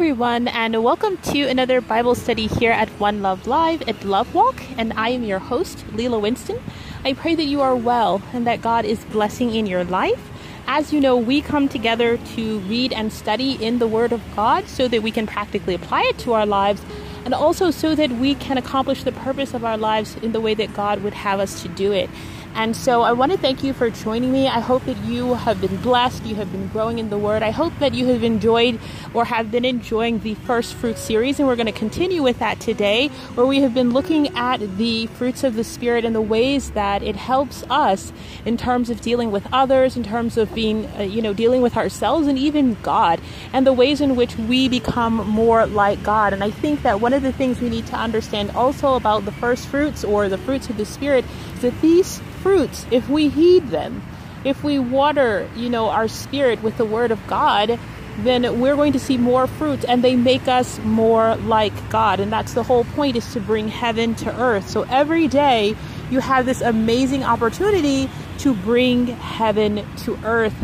everyone, 0.00 0.48
and 0.48 0.82
welcome 0.82 1.18
to 1.18 1.42
another 1.42 1.82
Bible 1.82 2.14
study 2.14 2.46
here 2.46 2.72
at 2.72 2.88
One 2.98 3.20
Love 3.20 3.46
Live 3.46 3.86
at 3.86 4.02
Love 4.02 4.34
Walk. 4.34 4.62
And 4.78 4.94
I 4.94 5.10
am 5.10 5.24
your 5.24 5.38
host, 5.38 5.84
Lela 5.92 6.18
Winston. 6.18 6.58
I 7.04 7.12
pray 7.12 7.34
that 7.34 7.44
you 7.44 7.60
are 7.60 7.76
well 7.76 8.22
and 8.32 8.46
that 8.46 8.62
God 8.62 8.86
is 8.86 9.04
blessing 9.04 9.54
in 9.54 9.66
your 9.66 9.84
life. 9.84 10.30
As 10.66 10.90
you 10.90 11.02
know, 11.02 11.18
we 11.18 11.42
come 11.42 11.68
together 11.68 12.16
to 12.16 12.60
read 12.60 12.94
and 12.94 13.12
study 13.12 13.62
in 13.62 13.78
the 13.78 13.86
Word 13.86 14.12
of 14.12 14.22
God 14.34 14.68
so 14.68 14.88
that 14.88 15.02
we 15.02 15.10
can 15.10 15.26
practically 15.26 15.74
apply 15.74 16.04
it 16.04 16.16
to 16.20 16.32
our 16.32 16.46
lives 16.46 16.80
and 17.26 17.34
also 17.34 17.70
so 17.70 17.94
that 17.94 18.10
we 18.10 18.34
can 18.34 18.56
accomplish 18.56 19.04
the 19.04 19.12
purpose 19.12 19.52
of 19.52 19.66
our 19.66 19.76
lives 19.76 20.16
in 20.22 20.32
the 20.32 20.40
way 20.40 20.54
that 20.54 20.72
God 20.72 21.02
would 21.02 21.12
have 21.12 21.40
us 21.40 21.60
to 21.60 21.68
do 21.68 21.92
it. 21.92 22.08
And 22.54 22.76
so 22.76 23.02
I 23.02 23.12
want 23.12 23.32
to 23.32 23.38
thank 23.38 23.62
you 23.62 23.72
for 23.72 23.88
joining 23.90 24.32
me. 24.32 24.46
I 24.46 24.60
hope 24.60 24.84
that 24.84 24.96
you 24.98 25.34
have 25.34 25.60
been 25.60 25.76
blessed, 25.78 26.24
you 26.24 26.34
have 26.34 26.50
been 26.52 26.68
growing 26.68 26.98
in 26.98 27.08
the 27.08 27.16
Word. 27.16 27.42
I 27.42 27.50
hope 27.50 27.72
that 27.78 27.94
you 27.94 28.06
have 28.06 28.22
enjoyed 28.22 28.78
or 29.14 29.24
have 29.24 29.50
been 29.50 29.64
enjoying 29.64 30.20
the 30.20 30.34
First 30.34 30.74
Fruit 30.74 30.98
series, 30.98 31.38
and 31.38 31.48
we're 31.48 31.56
going 31.56 31.66
to 31.66 31.72
continue 31.72 32.22
with 32.22 32.38
that 32.40 32.60
today, 32.60 33.08
where 33.34 33.46
we 33.46 33.60
have 33.60 33.72
been 33.72 33.92
looking 33.92 34.36
at 34.36 34.58
the 34.76 35.06
fruits 35.06 35.42
of 35.42 35.54
the 35.54 35.64
Spirit 35.64 36.04
and 36.04 36.14
the 36.14 36.20
ways 36.20 36.72
that 36.72 37.02
it 37.02 37.16
helps 37.16 37.64
us 37.70 38.12
in 38.44 38.56
terms 38.56 38.90
of 38.90 39.00
dealing 39.00 39.30
with 39.30 39.46
others, 39.52 39.96
in 39.96 40.02
terms 40.02 40.36
of 40.36 40.52
being, 40.54 40.86
uh, 40.98 41.02
you 41.02 41.22
know, 41.22 41.32
dealing 41.32 41.62
with 41.62 41.76
ourselves 41.76 42.26
and 42.26 42.36
even 42.36 42.76
God, 42.82 43.20
and 43.52 43.66
the 43.66 43.72
ways 43.72 44.00
in 44.00 44.16
which 44.16 44.36
we 44.36 44.68
become 44.68 45.14
more 45.14 45.66
like 45.66 46.02
God. 46.02 46.32
And 46.32 46.44
I 46.44 46.50
think 46.50 46.82
that 46.82 47.00
one 47.00 47.14
of 47.14 47.22
the 47.22 47.32
things 47.32 47.60
we 47.60 47.70
need 47.70 47.86
to 47.86 47.96
understand 47.96 48.50
also 48.50 48.94
about 48.94 49.24
the 49.24 49.32
first 49.32 49.68
fruits 49.68 50.04
or 50.04 50.28
the 50.28 50.38
fruits 50.38 50.68
of 50.68 50.76
the 50.76 50.84
Spirit 50.84 51.24
is 51.54 51.62
that 51.62 51.80
these 51.80 52.20
fruits 52.42 52.86
if 52.90 53.08
we 53.08 53.28
heed 53.28 53.68
them. 53.68 54.02
If 54.44 54.64
we 54.64 54.78
water, 54.78 55.48
you 55.54 55.68
know, 55.68 55.90
our 55.90 56.08
spirit 56.08 56.62
with 56.62 56.78
the 56.78 56.84
word 56.84 57.10
of 57.10 57.24
God, 57.26 57.78
then 58.18 58.60
we're 58.60 58.76
going 58.76 58.92
to 58.92 58.98
see 58.98 59.16
more 59.16 59.46
fruits 59.46 59.84
and 59.84 60.02
they 60.02 60.16
make 60.16 60.48
us 60.48 60.78
more 60.80 61.36
like 61.36 61.72
God. 61.90 62.20
And 62.20 62.32
that's 62.32 62.54
the 62.54 62.62
whole 62.62 62.84
point 62.84 63.16
is 63.16 63.32
to 63.34 63.40
bring 63.40 63.68
heaven 63.68 64.14
to 64.16 64.40
earth. 64.40 64.68
So 64.68 64.82
every 64.82 65.28
day 65.28 65.76
you 66.10 66.20
have 66.20 66.46
this 66.46 66.60
amazing 66.60 67.22
opportunity 67.22 68.10
to 68.38 68.54
bring 68.54 69.06
heaven 69.06 69.86
to 70.04 70.18
earth. 70.24 70.54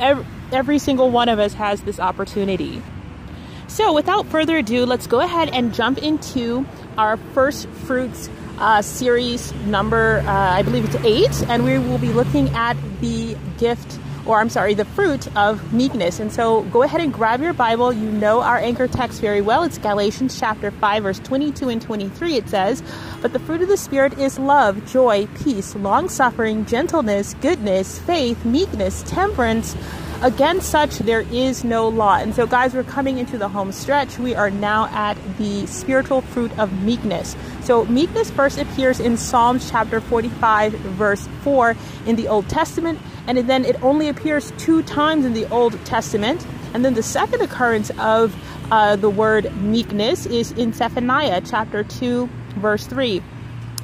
Every, 0.00 0.24
every 0.52 0.78
single 0.78 1.10
one 1.10 1.28
of 1.28 1.38
us 1.38 1.54
has 1.54 1.82
this 1.82 2.00
opportunity. 2.00 2.82
So 3.68 3.92
without 3.92 4.26
further 4.26 4.58
ado, 4.58 4.84
let's 4.84 5.06
go 5.06 5.20
ahead 5.20 5.50
and 5.50 5.72
jump 5.72 5.98
into 5.98 6.66
our 6.98 7.16
first 7.16 7.68
fruits 7.68 8.28
uh, 8.60 8.82
series 8.82 9.52
number, 9.66 10.22
uh, 10.26 10.30
I 10.30 10.62
believe 10.62 10.84
it's 10.84 11.04
eight, 11.04 11.48
and 11.48 11.64
we 11.64 11.78
will 11.78 11.98
be 11.98 12.12
looking 12.12 12.48
at 12.50 12.76
the 13.00 13.36
gift, 13.58 13.98
or 14.26 14.38
I'm 14.38 14.50
sorry, 14.50 14.74
the 14.74 14.84
fruit 14.84 15.34
of 15.36 15.72
meekness. 15.72 16.20
And 16.20 16.30
so 16.30 16.62
go 16.64 16.82
ahead 16.82 17.00
and 17.00 17.12
grab 17.12 17.40
your 17.40 17.54
Bible. 17.54 17.92
You 17.92 18.10
know 18.10 18.42
our 18.42 18.58
anchor 18.58 18.86
text 18.86 19.20
very 19.20 19.40
well. 19.40 19.62
It's 19.62 19.78
Galatians 19.78 20.38
chapter 20.38 20.70
5, 20.70 21.02
verse 21.02 21.18
22 21.20 21.70
and 21.70 21.80
23. 21.80 22.34
It 22.34 22.48
says, 22.48 22.82
But 23.22 23.32
the 23.32 23.38
fruit 23.38 23.62
of 23.62 23.68
the 23.68 23.78
Spirit 23.78 24.18
is 24.18 24.38
love, 24.38 24.84
joy, 24.86 25.26
peace, 25.42 25.74
long 25.74 26.08
suffering, 26.08 26.66
gentleness, 26.66 27.34
goodness, 27.40 27.98
faith, 28.00 28.44
meekness, 28.44 29.02
temperance. 29.04 29.74
Against 30.22 30.68
such, 30.68 30.98
there 30.98 31.22
is 31.22 31.64
no 31.64 31.88
law. 31.88 32.16
And 32.16 32.34
so, 32.34 32.46
guys, 32.46 32.74
we're 32.74 32.82
coming 32.82 33.16
into 33.16 33.38
the 33.38 33.48
home 33.48 33.72
stretch. 33.72 34.18
We 34.18 34.34
are 34.34 34.50
now 34.50 34.86
at 34.88 35.16
the 35.38 35.64
spiritual 35.64 36.20
fruit 36.20 36.56
of 36.58 36.82
meekness. 36.82 37.34
So, 37.70 37.84
meekness 37.84 38.32
first 38.32 38.58
appears 38.58 38.98
in 38.98 39.16
Psalms 39.16 39.70
chapter 39.70 40.00
45, 40.00 40.72
verse 40.72 41.28
4 41.44 41.76
in 42.04 42.16
the 42.16 42.26
Old 42.26 42.48
Testament, 42.48 42.98
and 43.28 43.38
then 43.48 43.64
it 43.64 43.80
only 43.80 44.08
appears 44.08 44.52
two 44.58 44.82
times 44.82 45.24
in 45.24 45.34
the 45.34 45.48
Old 45.50 45.78
Testament. 45.84 46.44
And 46.74 46.84
then 46.84 46.94
the 46.94 47.02
second 47.04 47.42
occurrence 47.42 47.92
of 47.96 48.34
uh, 48.72 48.96
the 48.96 49.08
word 49.08 49.54
meekness 49.58 50.26
is 50.26 50.50
in 50.50 50.72
Zephaniah 50.72 51.42
chapter 51.42 51.84
2, 51.84 52.28
verse 52.56 52.88
3. 52.88 53.22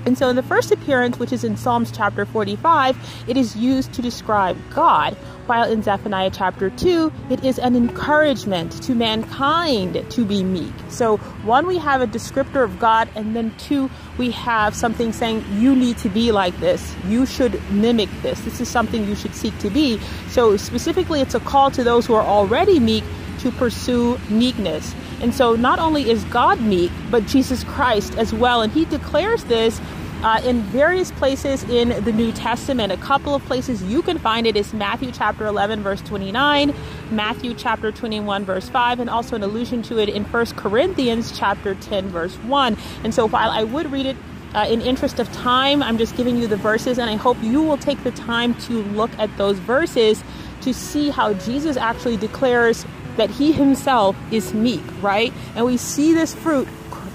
And 0.06 0.16
so, 0.16 0.28
in 0.28 0.36
the 0.36 0.42
first 0.44 0.70
appearance, 0.70 1.18
which 1.18 1.32
is 1.32 1.42
in 1.42 1.56
Psalms 1.56 1.90
chapter 1.90 2.24
45, 2.24 2.96
it 3.26 3.36
is 3.36 3.56
used 3.56 3.92
to 3.94 4.02
describe 4.02 4.56
God, 4.72 5.14
while 5.46 5.68
in 5.68 5.82
Zephaniah 5.82 6.30
chapter 6.30 6.70
2, 6.70 7.12
it 7.28 7.44
is 7.44 7.58
an 7.58 7.74
encouragement 7.74 8.70
to 8.84 8.94
mankind 8.94 10.04
to 10.10 10.24
be 10.24 10.44
meek. 10.44 10.72
So, 10.90 11.16
one, 11.42 11.66
we 11.66 11.76
have 11.78 12.02
a 12.02 12.06
descriptor 12.06 12.62
of 12.62 12.78
God, 12.78 13.08
and 13.16 13.34
then 13.34 13.52
two, 13.58 13.90
we 14.16 14.30
have 14.30 14.76
something 14.76 15.12
saying, 15.12 15.44
You 15.54 15.74
need 15.74 15.98
to 15.98 16.08
be 16.08 16.30
like 16.30 16.56
this. 16.60 16.94
You 17.08 17.26
should 17.26 17.60
mimic 17.72 18.08
this. 18.22 18.40
This 18.42 18.60
is 18.60 18.68
something 18.68 19.08
you 19.08 19.16
should 19.16 19.34
seek 19.34 19.58
to 19.58 19.70
be. 19.70 19.98
So, 20.28 20.56
specifically, 20.56 21.20
it's 21.20 21.34
a 21.34 21.40
call 21.40 21.72
to 21.72 21.82
those 21.82 22.06
who 22.06 22.14
are 22.14 22.24
already 22.24 22.78
meek 22.78 23.02
to 23.40 23.50
pursue 23.52 24.18
meekness. 24.28 24.94
And 25.20 25.34
so 25.34 25.54
not 25.56 25.78
only 25.78 26.10
is 26.10 26.24
God 26.24 26.60
meek, 26.60 26.90
but 27.10 27.26
Jesus 27.26 27.64
Christ 27.64 28.16
as 28.18 28.32
well. 28.32 28.62
And 28.62 28.72
he 28.72 28.84
declares 28.84 29.44
this 29.44 29.80
uh, 30.22 30.40
in 30.44 30.62
various 30.62 31.10
places 31.12 31.62
in 31.64 32.02
the 32.04 32.12
New 32.12 32.32
Testament. 32.32 32.92
A 32.92 32.96
couple 32.96 33.34
of 33.34 33.44
places 33.44 33.82
you 33.82 34.02
can 34.02 34.18
find 34.18 34.46
it 34.46 34.56
is 34.56 34.72
Matthew 34.72 35.12
chapter 35.12 35.46
11, 35.46 35.82
verse 35.82 36.00
29, 36.02 36.74
Matthew 37.10 37.54
chapter 37.54 37.92
21, 37.92 38.44
verse 38.44 38.68
5, 38.68 39.00
and 39.00 39.10
also 39.10 39.36
an 39.36 39.42
allusion 39.42 39.82
to 39.82 39.98
it 39.98 40.08
in 40.08 40.24
1 40.24 40.46
Corinthians 40.56 41.36
chapter 41.38 41.74
10, 41.74 42.08
verse 42.08 42.34
1. 42.36 42.76
And 43.04 43.14
so 43.14 43.28
while 43.28 43.50
I 43.50 43.64
would 43.64 43.92
read 43.92 44.06
it 44.06 44.16
uh, 44.54 44.66
in 44.68 44.80
interest 44.80 45.18
of 45.18 45.30
time, 45.32 45.82
I'm 45.82 45.98
just 45.98 46.16
giving 46.16 46.36
you 46.36 46.46
the 46.46 46.56
verses, 46.56 46.98
and 46.98 47.10
I 47.10 47.16
hope 47.16 47.36
you 47.42 47.62
will 47.62 47.78
take 47.78 48.02
the 48.02 48.12
time 48.12 48.54
to 48.62 48.82
look 48.82 49.10
at 49.18 49.36
those 49.36 49.58
verses 49.58 50.22
to 50.62 50.72
see 50.72 51.10
how 51.10 51.34
Jesus 51.34 51.76
actually 51.76 52.16
declares 52.16 52.86
that 53.16 53.30
he 53.30 53.52
himself 53.52 54.16
is 54.30 54.54
meek, 54.54 54.84
right? 55.02 55.32
And 55.54 55.64
we 55.64 55.76
see 55.76 56.12
this 56.14 56.34
fruit 56.34 56.68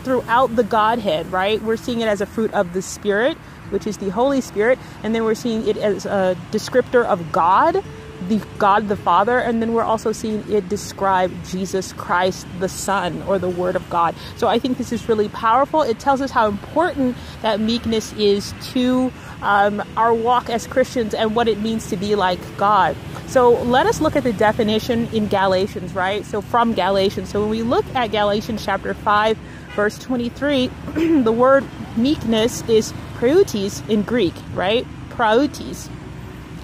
throughout 0.03 0.55
the 0.55 0.63
Godhead, 0.63 1.31
right? 1.31 1.61
We're 1.61 1.77
seeing 1.77 2.01
it 2.01 2.07
as 2.07 2.21
a 2.21 2.25
fruit 2.25 2.53
of 2.53 2.73
the 2.73 2.81
Spirit, 2.81 3.37
which 3.69 3.87
is 3.87 3.97
the 3.97 4.09
Holy 4.09 4.41
Spirit, 4.41 4.79
and 5.03 5.13
then 5.15 5.23
we're 5.23 5.35
seeing 5.35 5.67
it 5.67 5.77
as 5.77 6.05
a 6.05 6.35
descriptor 6.51 7.05
of 7.05 7.31
God, 7.31 7.83
the 8.27 8.41
God 8.57 8.87
the 8.87 8.95
Father, 8.95 9.39
and 9.39 9.61
then 9.61 9.73
we're 9.73 9.83
also 9.83 10.11
seeing 10.11 10.43
it 10.51 10.69
describe 10.69 11.31
Jesus 11.45 11.93
Christ 11.93 12.45
the 12.59 12.69
Son 12.69 13.21
or 13.23 13.39
the 13.39 13.49
Word 13.49 13.75
of 13.75 13.89
God. 13.89 14.15
So 14.37 14.47
I 14.47 14.59
think 14.59 14.77
this 14.77 14.91
is 14.91 15.07
really 15.09 15.29
powerful. 15.29 15.81
It 15.81 15.99
tells 15.99 16.21
us 16.21 16.31
how 16.31 16.47
important 16.47 17.15
that 17.41 17.59
meekness 17.59 18.13
is 18.13 18.53
to 18.73 19.11
um, 19.41 19.83
our 19.97 20.13
walk 20.13 20.49
as 20.49 20.67
Christians 20.67 21.13
and 21.13 21.35
what 21.35 21.47
it 21.47 21.59
means 21.59 21.87
to 21.89 21.97
be 21.97 22.15
like 22.15 22.39
God. 22.57 22.95
So 23.27 23.51
let 23.63 23.85
us 23.85 24.01
look 24.01 24.15
at 24.15 24.23
the 24.23 24.33
definition 24.33 25.07
in 25.13 25.27
Galatians, 25.27 25.93
right? 25.93 26.25
So 26.25 26.41
from 26.41 26.73
Galatians. 26.73 27.29
So 27.29 27.41
when 27.41 27.49
we 27.49 27.63
look 27.63 27.85
at 27.95 28.11
Galatians 28.11 28.65
chapter 28.65 28.93
5, 28.93 29.37
verse 29.75 29.97
23, 29.99 30.67
the 31.23 31.31
word 31.31 31.65
meekness 31.95 32.61
is 32.69 32.93
praeutis 33.15 33.87
in 33.89 34.01
Greek, 34.01 34.33
right? 34.53 34.85
Praeutis. 35.09 35.89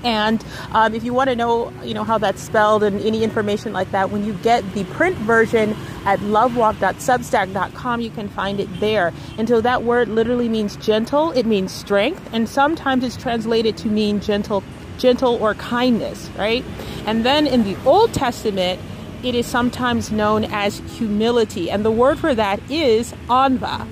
And 0.04 0.44
um, 0.72 0.94
if 0.94 1.04
you 1.04 1.14
want 1.14 1.30
to 1.30 1.36
know, 1.36 1.72
you 1.84 1.94
know 1.94 2.04
how 2.04 2.18
that's 2.18 2.42
spelled 2.42 2.84
and 2.84 3.02
any 3.02 3.24
information 3.24 3.74
like 3.74 3.92
that, 3.92 4.12
when 4.12 4.24
you 4.26 4.34
get 4.34 4.74
the 4.74 4.84
print 4.86 5.16
version 5.18 5.76
at 6.06 6.20
lovewalk.substack.com, 6.20 8.02
you 8.02 8.10
can 8.10 8.30
find 8.30 8.60
it 8.60 8.80
there. 8.80 9.14
And 9.38 9.48
so 9.48 9.62
that 9.62 9.84
word 9.84 10.08
literally 10.08 10.50
means 10.50 10.76
gentle. 10.78 11.32
It 11.32 11.46
means 11.46 11.72
strength, 11.72 12.30
and 12.32 12.48
sometimes 12.48 13.04
it's 13.04 13.18
translated 13.18 13.78
to 13.78 13.88
mean 13.88 14.20
gentle, 14.20 14.64
gentle 14.98 15.36
or 15.36 15.56
kindness, 15.56 16.30
right? 16.38 16.64
And 17.06 17.26
then 17.26 17.48
in 17.48 17.64
the 17.64 17.78
Old 17.86 18.14
Testament, 18.14 18.80
it 19.24 19.34
is 19.34 19.48
sometimes 19.48 20.12
known 20.12 20.44
as 20.46 20.80
humility, 20.96 21.72
and 21.72 21.84
the 21.84 21.92
word 21.92 22.20
for 22.20 22.36
that 22.36 22.60
is 22.70 23.14
anva, 23.30 23.88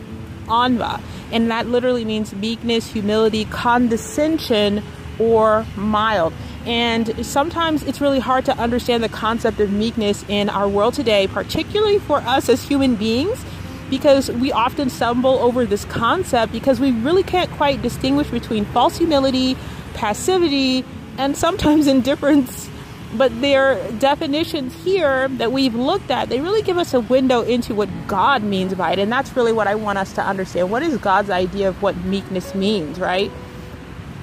anva, 0.46 1.02
and 1.32 1.50
that 1.50 1.68
literally 1.68 2.06
means 2.06 2.34
meekness, 2.34 2.92
humility, 2.92 3.46
condescension 3.46 4.84
or 5.20 5.66
mild. 5.76 6.34
And 6.66 7.26
sometimes 7.26 7.84
it's 7.84 8.02
really 8.02 8.20
hard 8.20 8.46
to 8.46 8.58
understand 8.58 9.04
the 9.04 9.10
concept 9.10 9.60
of 9.60 9.72
meekness 9.72 10.26
in 10.28 10.50
our 10.50 10.68
world 10.68 10.96
today, 10.96 11.28
particularly 11.28 12.00
for 12.00 12.18
us 12.18 12.50
as 12.50 12.64
human 12.64 12.96
beings, 12.96 13.44
because 13.90 14.32
we 14.32 14.52
often 14.52 14.90
stumble 14.90 15.38
over 15.40 15.66
this 15.66 15.86
concept 15.86 16.52
because 16.52 16.80
we 16.80 16.92
really 16.92 17.22
can't 17.22 17.52
quite 17.52 17.82
distinguish 17.84 18.30
between 18.30 18.66
false 18.66 18.98
humility, 18.98 19.56
passivity, 19.94 20.84
and 21.18 21.38
sometimes 21.38 21.86
indifference. 21.96 22.70
But 23.14 23.40
their 23.40 23.92
definitions 23.94 24.74
here 24.84 25.30
that 25.30 25.52
we've 25.52 25.76
looked 25.76 26.12
at, 26.12 26.30
they 26.30 26.42
really 26.42 26.64
give 26.64 26.78
us 26.78 26.94
a 26.94 27.00
window 27.00 27.44
into 27.44 27.76
what 27.76 27.88
God 28.08 28.44
means 28.44 28.74
by 28.74 28.92
it. 28.92 29.00
And 29.00 29.12
that's 29.12 29.36
really 29.38 29.54
what 29.54 29.68
I 29.68 29.76
want 29.76 30.00
us 30.00 30.12
to 30.14 30.24
understand. 30.24 30.70
What 30.70 30.84
is 30.84 30.98
God's 30.98 31.30
idea 31.30 31.70
of 31.70 31.82
what 31.82 31.96
meekness 32.04 32.56
means, 32.56 33.00
right? 33.00 33.32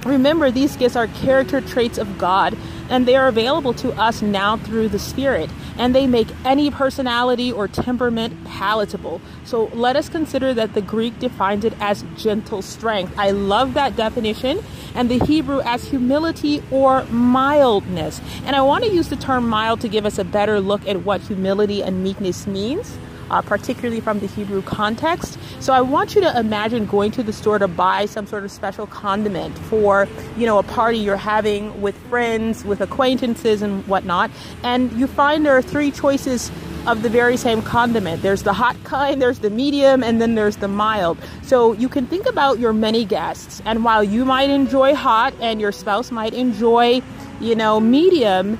Remember, 0.04 0.50
these 0.50 0.76
gifts 0.76 0.96
are 0.96 1.06
character 1.06 1.60
traits 1.60 1.96
of 1.96 2.18
God, 2.18 2.56
and 2.90 3.06
they 3.06 3.14
are 3.14 3.28
available 3.28 3.72
to 3.74 3.92
us 3.92 4.20
now 4.20 4.56
through 4.56 4.88
the 4.88 4.98
Spirit. 4.98 5.48
and 5.78 5.94
they 5.94 6.06
make 6.06 6.28
any 6.44 6.70
personality 6.70 7.50
or 7.50 7.68
temperament 7.68 8.44
palatable. 8.44 9.20
So 9.44 9.70
let 9.72 9.96
us 9.96 10.08
consider 10.08 10.54
that 10.54 10.74
the 10.74 10.82
Greek 10.82 11.18
defines 11.18 11.64
it 11.64 11.74
as 11.80 12.04
gentle 12.16 12.62
strength. 12.62 13.18
I 13.18 13.30
love 13.30 13.74
that 13.74 13.96
definition, 13.96 14.62
and 14.94 15.10
the 15.10 15.18
Hebrew 15.24 15.60
as 15.62 15.88
humility 15.88 16.62
or 16.70 17.04
mildness. 17.04 18.20
And 18.44 18.54
I 18.54 18.62
want 18.62 18.84
to 18.84 18.92
use 18.92 19.08
the 19.08 19.16
term 19.16 19.48
mild 19.48 19.80
to 19.80 19.88
give 19.88 20.04
us 20.04 20.18
a 20.18 20.24
better 20.24 20.60
look 20.60 20.86
at 20.86 21.04
what 21.04 21.22
humility 21.22 21.82
and 21.82 22.02
meekness 22.02 22.46
means 22.46 22.98
uh, 23.32 23.42
particularly 23.42 24.00
from 24.00 24.20
the 24.20 24.26
Hebrew 24.26 24.62
context. 24.62 25.38
So 25.60 25.72
I 25.72 25.80
want 25.80 26.14
you 26.14 26.20
to 26.20 26.38
imagine 26.38 26.86
going 26.86 27.10
to 27.12 27.22
the 27.22 27.32
store 27.32 27.58
to 27.58 27.68
buy 27.68 28.06
some 28.06 28.26
sort 28.26 28.44
of 28.44 28.50
special 28.50 28.86
condiment 28.86 29.58
for, 29.58 30.06
you 30.36 30.46
know, 30.46 30.58
a 30.58 30.62
party 30.62 30.98
you're 30.98 31.16
having 31.16 31.80
with 31.80 31.96
friends, 32.08 32.64
with 32.64 32.80
acquaintances, 32.80 33.62
and 33.62 33.86
whatnot. 33.88 34.30
And 34.62 34.92
you 34.92 35.06
find 35.06 35.44
there 35.44 35.56
are 35.56 35.62
three 35.62 35.90
choices 35.90 36.50
of 36.86 37.02
the 37.02 37.08
very 37.08 37.36
same 37.36 37.62
condiment. 37.62 38.22
There's 38.22 38.42
the 38.42 38.52
hot 38.52 38.76
kind, 38.84 39.22
there's 39.22 39.38
the 39.38 39.50
medium, 39.50 40.02
and 40.02 40.20
then 40.20 40.34
there's 40.34 40.56
the 40.56 40.68
mild. 40.68 41.16
So 41.42 41.72
you 41.74 41.88
can 41.88 42.06
think 42.06 42.26
about 42.26 42.58
your 42.58 42.72
many 42.72 43.04
guests. 43.04 43.62
And 43.64 43.84
while 43.84 44.02
you 44.02 44.24
might 44.24 44.50
enjoy 44.50 44.94
hot 44.94 45.32
and 45.40 45.60
your 45.60 45.72
spouse 45.72 46.10
might 46.10 46.34
enjoy, 46.34 47.00
you 47.40 47.54
know, 47.54 47.78
medium, 47.78 48.58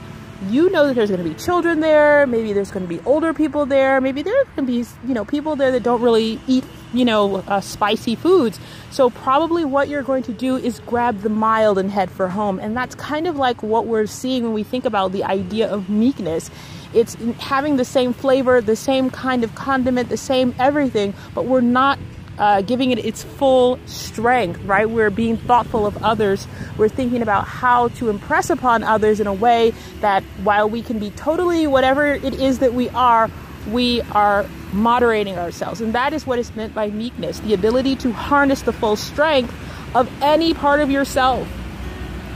you 0.50 0.70
know 0.70 0.86
that 0.86 0.94
there's 0.94 1.10
going 1.10 1.22
to 1.22 1.28
be 1.28 1.34
children 1.34 1.80
there 1.80 2.26
maybe 2.26 2.52
there's 2.52 2.70
going 2.70 2.84
to 2.84 2.88
be 2.88 3.00
older 3.04 3.32
people 3.32 3.66
there 3.66 4.00
maybe 4.00 4.22
going 4.22 4.46
to 4.56 4.62
be 4.62 4.84
you 5.06 5.14
know 5.14 5.24
people 5.24 5.56
there 5.56 5.70
that 5.70 5.82
don't 5.82 6.00
really 6.00 6.40
eat 6.46 6.64
you 6.92 7.04
know 7.04 7.36
uh, 7.36 7.60
spicy 7.60 8.14
foods. 8.14 8.60
So 8.90 9.10
probably 9.10 9.64
what 9.64 9.88
you're 9.88 10.02
going 10.02 10.22
to 10.24 10.32
do 10.32 10.56
is 10.56 10.80
grab 10.80 11.20
the 11.20 11.28
mild 11.28 11.78
and 11.78 11.90
head 11.90 12.10
for 12.10 12.28
home. 12.28 12.58
And 12.58 12.76
that's 12.76 12.94
kind 12.94 13.26
of 13.26 13.36
like 13.36 13.62
what 13.62 13.86
we're 13.86 14.06
seeing 14.06 14.44
when 14.44 14.52
we 14.52 14.62
think 14.62 14.84
about 14.84 15.12
the 15.12 15.24
idea 15.24 15.68
of 15.68 15.88
meekness. 15.88 16.50
It's 16.94 17.14
having 17.38 17.76
the 17.76 17.84
same 17.84 18.12
flavor 18.12 18.60
the 18.60 18.76
same 18.76 19.10
kind 19.10 19.44
of 19.44 19.54
condiment 19.54 20.10
the 20.10 20.16
same 20.18 20.54
everything 20.58 21.14
but 21.34 21.46
we're 21.46 21.62
not 21.62 21.98
uh, 22.38 22.62
giving 22.62 22.90
it 22.90 22.98
its 22.98 23.22
full 23.22 23.78
strength, 23.86 24.60
right? 24.64 24.88
We're 24.88 25.10
being 25.10 25.36
thoughtful 25.36 25.86
of 25.86 26.02
others. 26.02 26.46
We're 26.76 26.88
thinking 26.88 27.22
about 27.22 27.46
how 27.46 27.88
to 27.88 28.08
impress 28.08 28.50
upon 28.50 28.82
others 28.82 29.20
in 29.20 29.26
a 29.26 29.32
way 29.32 29.72
that 30.00 30.22
while 30.42 30.68
we 30.68 30.82
can 30.82 30.98
be 30.98 31.10
totally 31.10 31.66
whatever 31.66 32.06
it 32.06 32.34
is 32.34 32.60
that 32.60 32.74
we 32.74 32.88
are, 32.90 33.30
we 33.70 34.00
are 34.12 34.46
moderating 34.72 35.38
ourselves. 35.38 35.80
And 35.80 35.94
that 35.94 36.12
is 36.12 36.26
what 36.26 36.38
is 36.38 36.54
meant 36.56 36.74
by 36.74 36.88
meekness 36.88 37.40
the 37.40 37.54
ability 37.54 37.96
to 37.96 38.12
harness 38.12 38.62
the 38.62 38.72
full 38.72 38.96
strength 38.96 39.54
of 39.94 40.10
any 40.22 40.54
part 40.54 40.80
of 40.80 40.90
yourself. 40.90 41.46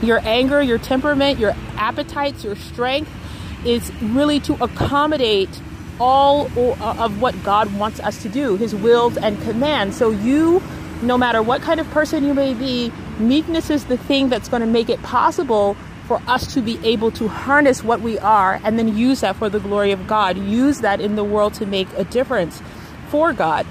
Your 0.01 0.19
anger, 0.19 0.61
your 0.61 0.77
temperament, 0.77 1.39
your 1.39 1.55
appetites, 1.75 2.43
your 2.43 2.55
strength 2.55 3.11
is 3.65 3.91
really 4.01 4.39
to 4.41 4.53
accommodate 4.63 5.49
all 5.99 6.47
uh, 6.57 6.95
of 6.97 7.21
what 7.21 7.41
God 7.43 7.73
wants 7.77 7.99
us 7.99 8.21
to 8.23 8.29
do, 8.29 8.55
His 8.57 8.75
wills 8.75 9.17
and 9.17 9.41
commands. 9.43 9.97
So, 9.97 10.11
you, 10.11 10.61
no 11.01 11.17
matter 11.17 11.41
what 11.41 11.61
kind 11.61 11.79
of 11.79 11.89
person 11.91 12.23
you 12.23 12.33
may 12.33 12.53
be, 12.53 12.91
meekness 13.19 13.69
is 13.69 13.85
the 13.85 13.97
thing 13.97 14.29
that's 14.29 14.49
going 14.49 14.61
to 14.61 14.67
make 14.67 14.89
it 14.89 15.01
possible 15.03 15.75
for 16.07 16.21
us 16.27 16.53
to 16.53 16.61
be 16.61 16.79
able 16.85 17.11
to 17.11 17.27
harness 17.27 17.83
what 17.83 18.01
we 18.01 18.17
are 18.19 18.61
and 18.63 18.79
then 18.79 18.97
use 18.97 19.21
that 19.21 19.35
for 19.35 19.49
the 19.49 19.59
glory 19.59 19.91
of 19.91 20.07
God, 20.07 20.37
use 20.37 20.79
that 20.79 21.01
in 21.01 21.15
the 21.15 21.23
world 21.23 21.53
to 21.55 21.65
make 21.65 21.87
a 21.97 22.05
difference 22.05 22.61
for 23.09 23.33
God. 23.33 23.65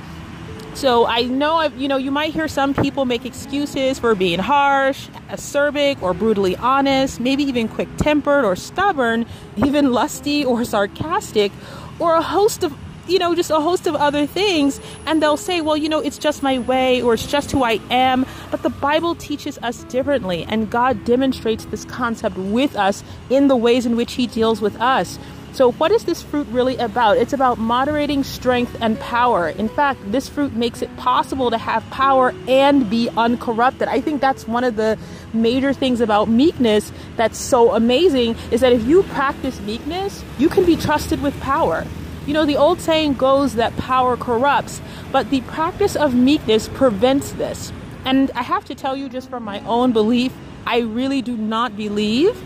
So 0.75 1.07
I 1.07 1.23
know, 1.23 1.63
you 1.63 1.89
know, 1.89 1.97
you 1.97 2.11
might 2.11 2.35
hear 2.35 2.49
some 2.49 2.75
people 2.75 3.07
make 3.07 3.25
excuses 3.25 3.99
for 3.99 4.15
being 4.15 4.39
harsh, 4.39 5.09
acerbic, 5.31 6.03
or 6.03 6.13
brutally 6.13 6.55
honest, 6.57 7.19
maybe 7.19 7.45
even 7.45 7.67
quick 7.67 7.89
tempered 7.97 8.45
or 8.45 8.57
stubborn, 8.57 9.25
even 9.57 9.93
lusty 9.93 10.45
or 10.45 10.67
sarcastic, 10.67 11.51
or 11.99 12.15
a 12.15 12.23
host 12.23 12.63
of 12.63 12.73
you 13.09 13.19
know, 13.19 13.35
just 13.35 13.51
a 13.51 13.61
host 13.61 13.87
of 13.87 13.95
other 13.95 14.27
things. 14.27 14.81
And 15.07 15.23
they'll 15.23 15.37
say, 15.37 15.61
well, 15.61 15.77
you 15.77 15.89
know, 15.89 16.01
it's 16.01 16.19
just 16.19 16.43
my 16.43 16.59
way 16.59 17.03
or 17.03 17.15
it's 17.15 17.27
just 17.27 17.53
who 17.53 17.63
I 17.63 17.81
am. 17.91 18.27
But 18.51 18.63
the 18.63 18.71
Bible 18.71 19.15
teaches 19.15 19.59
us 19.59 19.85
differently. 19.85 20.45
And 20.49 20.71
God 20.71 21.05
demonstrates 21.05 21.65
this 21.67 21.85
concept 21.85 22.37
with 22.37 22.77
us 22.77 23.05
in 23.31 23.49
the 23.49 23.57
ways 23.57 23.87
in 23.87 23.97
which 23.97 24.15
He 24.15 24.27
deals 24.27 24.61
with 24.61 24.81
us. 24.81 25.19
So, 25.57 25.73
what 25.73 25.91
is 25.91 26.05
this 26.05 26.23
fruit 26.23 26.47
really 26.49 26.77
about? 26.77 27.17
It's 27.17 27.33
about 27.33 27.57
moderating 27.57 28.25
strength 28.25 28.77
and 28.83 29.01
power. 29.01 29.49
In 29.49 29.71
fact, 29.71 30.13
this 30.13 30.29
fruit 30.29 30.53
makes 30.53 30.83
it 30.83 30.95
possible 30.99 31.51
to 31.51 31.57
have 31.57 31.83
power 31.89 32.35
and 32.47 32.91
be 32.91 33.09
uncorrupted. 33.17 33.89
I 33.89 34.03
think 34.03 34.21
that's 34.21 34.47
one 34.47 34.65
of 34.65 34.77
the 34.77 34.99
major 35.33 35.73
things 35.73 36.03
about 36.03 36.29
meekness 36.29 36.93
that's 37.17 37.39
so 37.39 37.75
amazing 37.75 38.37
is 38.51 38.61
that 38.61 38.75
if 38.75 38.85
you 38.85 39.03
practice 39.05 39.59
meekness, 39.61 40.23
you 40.37 40.51
can 40.51 40.67
be 40.67 40.77
trusted 40.77 41.23
with 41.23 41.35
power. 41.41 41.87
You 42.27 42.35
know, 42.35 42.45
the 42.45 42.59
old 42.59 42.83
saying 42.83 43.15
goes 43.15 43.55
that 43.55 43.75
power 43.79 44.19
corrupts, 44.19 44.83
but 45.11 45.31
the 45.31 45.41
practice 45.41 45.97
of 45.97 46.15
meekness 46.15 46.69
prevents 46.69 47.33
this. 47.33 47.73
And 48.05 48.31
I 48.33 48.43
have 48.43 48.67
to 48.67 48.75
tell 48.75 48.95
you, 48.95 49.09
just 49.09 49.31
from 49.31 49.45
my 49.45 49.61
own 49.61 49.93
belief, 49.93 50.35
I 50.67 50.81
really 50.81 51.23
do 51.23 51.35
not 51.35 51.79
believe 51.79 52.37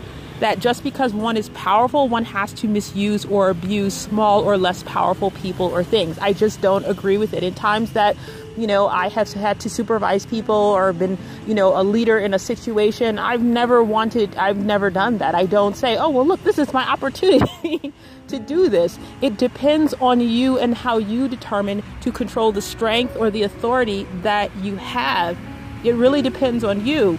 that 0.41 0.59
just 0.59 0.83
because 0.83 1.13
one 1.13 1.37
is 1.37 1.49
powerful, 1.49 2.09
one 2.09 2.25
has 2.25 2.51
to 2.53 2.67
misuse 2.67 3.25
or 3.25 3.49
abuse 3.49 3.93
small 3.93 4.43
or 4.43 4.57
less 4.57 4.83
powerful 4.83 5.31
people 5.31 5.67
or 5.67 5.83
things. 5.83 6.19
I 6.19 6.33
just 6.33 6.61
don't 6.61 6.85
agree 6.85 7.17
with 7.17 7.33
it. 7.33 7.43
In 7.43 7.53
times 7.53 7.93
that 7.93 8.17
you 8.57 8.67
know, 8.67 8.87
I 8.87 9.09
have 9.09 9.31
had 9.33 9.59
to 9.61 9.69
supervise 9.69 10.25
people 10.25 10.55
or 10.55 10.91
been, 10.93 11.17
you 11.47 11.53
know, 11.53 11.79
a 11.79 11.83
leader 11.83 12.17
in 12.17 12.33
a 12.33 12.39
situation. 12.39 13.17
I've 13.17 13.41
never 13.41 13.83
wanted, 13.83 14.35
I've 14.35 14.57
never 14.57 14.89
done 14.89 15.19
that. 15.19 15.35
I 15.35 15.45
don't 15.45 15.75
say, 15.75 15.97
oh, 15.97 16.09
well, 16.09 16.25
look, 16.25 16.43
this 16.43 16.57
is 16.57 16.73
my 16.73 16.87
opportunity 16.89 17.93
to 18.27 18.39
do 18.39 18.69
this. 18.69 18.99
It 19.21 19.37
depends 19.37 19.93
on 19.95 20.19
you 20.19 20.57
and 20.59 20.75
how 20.75 20.97
you 20.97 21.27
determine 21.27 21.83
to 22.01 22.11
control 22.11 22.51
the 22.51 22.61
strength 22.61 23.15
or 23.17 23.29
the 23.29 23.43
authority 23.43 24.05
that 24.21 24.55
you 24.57 24.75
have. 24.75 25.37
It 25.83 25.93
really 25.93 26.21
depends 26.21 26.63
on 26.63 26.85
you. 26.85 27.17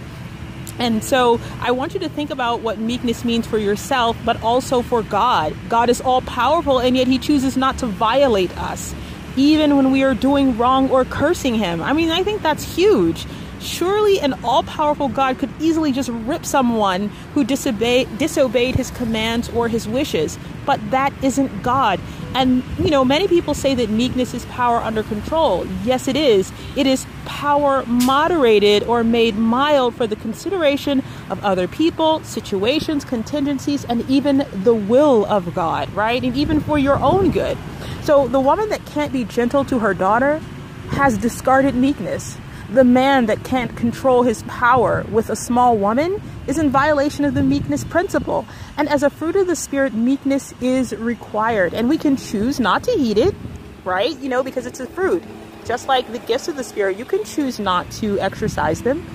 And 0.79 1.03
so 1.03 1.39
I 1.61 1.71
want 1.71 1.93
you 1.93 1.99
to 2.01 2.09
think 2.09 2.29
about 2.31 2.61
what 2.61 2.79
meekness 2.79 3.23
means 3.23 3.45
for 3.45 3.57
yourself, 3.57 4.17
but 4.25 4.41
also 4.41 4.81
for 4.81 5.03
God. 5.03 5.55
God 5.69 5.89
is 5.89 6.01
all 6.01 6.21
powerful, 6.21 6.79
and 6.79 6.97
yet 6.97 7.07
He 7.07 7.19
chooses 7.19 7.55
not 7.55 7.77
to 7.79 7.85
violate 7.85 8.55
us 8.57 8.95
even 9.35 9.75
when 9.75 9.91
we 9.91 10.03
are 10.03 10.13
doing 10.13 10.57
wrong 10.57 10.89
or 10.89 11.05
cursing 11.05 11.55
him. 11.55 11.81
I 11.81 11.93
mean, 11.93 12.11
I 12.11 12.23
think 12.23 12.41
that's 12.41 12.75
huge. 12.75 13.25
Surely 13.59 14.19
an 14.19 14.33
all 14.43 14.63
powerful 14.63 15.07
God 15.07 15.39
could 15.39 15.49
easily 15.59 15.91
just 15.91 16.09
rip 16.09 16.45
someone 16.45 17.09
who 17.33 17.43
disobeyed, 17.43 18.17
disobeyed 18.17 18.75
his 18.75 18.91
commands 18.91 19.49
or 19.49 19.69
his 19.69 19.87
wishes, 19.87 20.37
but 20.65 20.79
that 20.91 21.13
isn't 21.23 21.63
God. 21.63 21.99
And, 22.35 22.63
you 22.79 22.89
know, 22.89 23.05
many 23.05 23.27
people 23.27 23.53
say 23.53 23.75
that 23.75 23.89
meekness 23.89 24.33
is 24.33 24.45
power 24.45 24.77
under 24.77 25.03
control. 25.03 25.67
Yes, 25.83 26.07
it 26.07 26.15
is. 26.15 26.51
It 26.75 26.87
is 26.87 27.05
power 27.25 27.85
moderated 27.85 28.83
or 28.83 29.03
made 29.03 29.35
mild 29.35 29.95
for 29.95 30.07
the 30.07 30.15
consideration 30.15 31.03
of 31.29 31.43
other 31.43 31.67
people, 31.67 32.23
situations, 32.23 33.05
contingencies, 33.05 33.85
and 33.85 34.09
even 34.09 34.45
the 34.51 34.73
will 34.73 35.25
of 35.25 35.53
God, 35.53 35.93
right? 35.93 36.23
And 36.23 36.35
even 36.35 36.59
for 36.59 36.79
your 36.79 36.97
own 36.97 37.31
good. 37.31 37.57
So 38.01 38.27
the 38.27 38.39
woman 38.39 38.69
that 38.69 38.85
can't 38.85 39.13
be 39.13 39.23
gentle 39.23 39.63
to 39.65 39.79
her 39.79 39.93
daughter 39.93 40.41
has 40.89 41.17
discarded 41.17 41.75
meekness. 41.75 42.37
The 42.71 42.83
man 42.83 43.27
that 43.27 43.43
can't 43.43 43.75
control 43.75 44.23
his 44.23 44.43
power 44.43 45.05
with 45.11 45.29
a 45.29 45.35
small 45.35 45.77
woman 45.77 46.21
is 46.47 46.57
in 46.57 46.69
violation 46.69 47.25
of 47.25 47.33
the 47.33 47.43
meekness 47.43 47.83
principle. 47.83 48.45
And 48.77 48.89
as 48.89 49.03
a 49.03 49.09
fruit 49.09 49.35
of 49.35 49.47
the 49.47 49.55
Spirit, 49.55 49.93
meekness 49.93 50.53
is 50.61 50.93
required. 50.95 51.73
And 51.73 51.89
we 51.89 51.97
can 51.97 52.17
choose 52.17 52.59
not 52.59 52.83
to 52.83 52.91
eat 52.91 53.17
it, 53.17 53.35
right? 53.83 54.17
You 54.19 54.29
know, 54.29 54.43
because 54.43 54.65
it's 54.65 54.79
a 54.79 54.87
fruit. 54.87 55.23
Just 55.65 55.87
like 55.87 56.11
the 56.11 56.19
gifts 56.19 56.47
of 56.47 56.55
the 56.55 56.63
Spirit, 56.63 56.97
you 56.97 57.05
can 57.05 57.23
choose 57.23 57.59
not 57.59 57.89
to 57.91 58.19
exercise 58.19 58.81
them. 58.81 59.05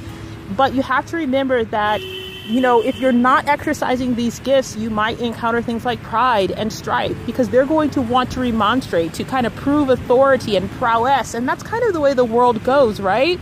But 0.57 0.75
you 0.75 0.83
have 0.83 1.07
to 1.07 1.17
remember 1.17 1.65
that 1.65 2.01
you 2.49 2.63
know, 2.63 2.83
if 2.83 2.99
you're 2.99 3.13
not 3.13 3.47
exercising 3.47 4.15
these 4.15 4.39
gifts, 4.41 4.75
you 4.75 4.89
might 4.89 5.21
encounter 5.21 5.61
things 5.61 5.85
like 5.85 6.03
pride 6.03 6.51
and 6.51 6.73
strife 6.73 7.17
because 7.27 7.51
they're 7.51 7.67
going 7.67 7.91
to 7.91 8.01
want 8.01 8.31
to 8.33 8.41
remonstrate, 8.41 9.13
to 9.15 9.25
kind 9.25 9.47
of 9.47 9.55
prove 9.55 9.91
authority 9.91 10.57
and 10.57 10.71
prowess. 10.73 11.35
And 11.35 11.47
that's 11.47 11.63
kind 11.63 11.85
of 11.85 11.93
the 11.93 12.01
way 12.01 12.15
the 12.15 12.25
world 12.25 12.65
goes, 12.65 13.01
right? 13.01 13.39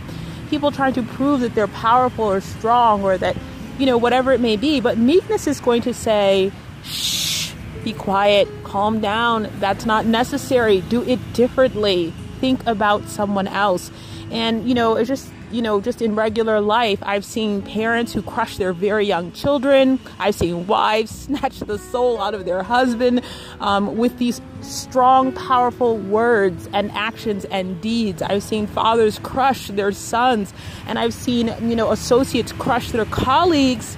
People 0.49 0.71
trying 0.71 0.93
to 0.93 1.03
prove 1.03 1.39
that 1.39 1.55
they're 1.55 1.67
powerful 1.67 2.25
or 2.25 2.41
strong 2.41 3.03
or 3.03 3.17
that, 3.17 3.37
you 3.79 3.85
know, 3.85 3.97
whatever 3.97 4.33
it 4.33 4.41
may 4.41 4.57
be. 4.57 4.81
But 4.81 4.97
meekness 4.97 5.47
is 5.47 5.61
going 5.61 5.83
to 5.83 5.93
say, 5.93 6.51
shh, 6.83 7.53
be 7.85 7.93
quiet, 7.93 8.49
calm 8.65 8.99
down. 8.99 9.49
That's 9.59 9.85
not 9.85 10.05
necessary. 10.05 10.81
Do 10.81 11.01
it 11.03 11.19
differently. 11.31 12.13
Think 12.41 12.65
about 12.67 13.07
someone 13.07 13.47
else. 13.47 13.89
And, 14.31 14.67
you 14.67 14.75
know, 14.75 14.97
it's 14.97 15.07
just 15.07 15.31
you 15.51 15.61
know, 15.61 15.79
just 15.79 16.01
in 16.01 16.15
regular 16.15 16.59
life, 16.59 16.99
I've 17.01 17.23
seen 17.23 17.61
parents 17.61 18.13
who 18.13 18.21
crush 18.21 18.57
their 18.57 18.73
very 18.73 19.05
young 19.05 19.31
children. 19.31 19.99
I've 20.19 20.35
seen 20.35 20.67
wives 20.67 21.11
snatch 21.27 21.59
the 21.59 21.77
soul 21.77 22.21
out 22.21 22.33
of 22.33 22.45
their 22.45 22.63
husband 22.63 23.21
um, 23.59 23.97
with 23.97 24.17
these 24.17 24.41
strong, 24.61 25.31
powerful 25.31 25.97
words 25.97 26.67
and 26.73 26.91
actions 26.91 27.45
and 27.45 27.79
deeds. 27.81 28.21
I've 28.21 28.43
seen 28.43 28.67
fathers 28.67 29.19
crush 29.19 29.67
their 29.67 29.91
sons, 29.91 30.53
and 30.85 30.99
I've 30.99 31.13
seen, 31.13 31.53
you 31.61 31.75
know, 31.75 31.91
associates 31.91 32.51
crush 32.53 32.91
their 32.91 33.05
colleagues 33.05 33.97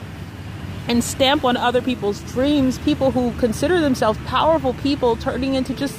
and 0.88 1.04
stamp 1.04 1.46
on 1.46 1.56
other 1.56 1.82
people's 1.82 2.20
dreams, 2.32 2.80
people 2.80 3.12
who 3.12 3.32
consider 3.40 3.80
themselves 3.80 4.20
powerful 4.26 4.74
people 4.76 5.16
turning 5.16 5.54
into 5.54 5.74
just 5.74 5.96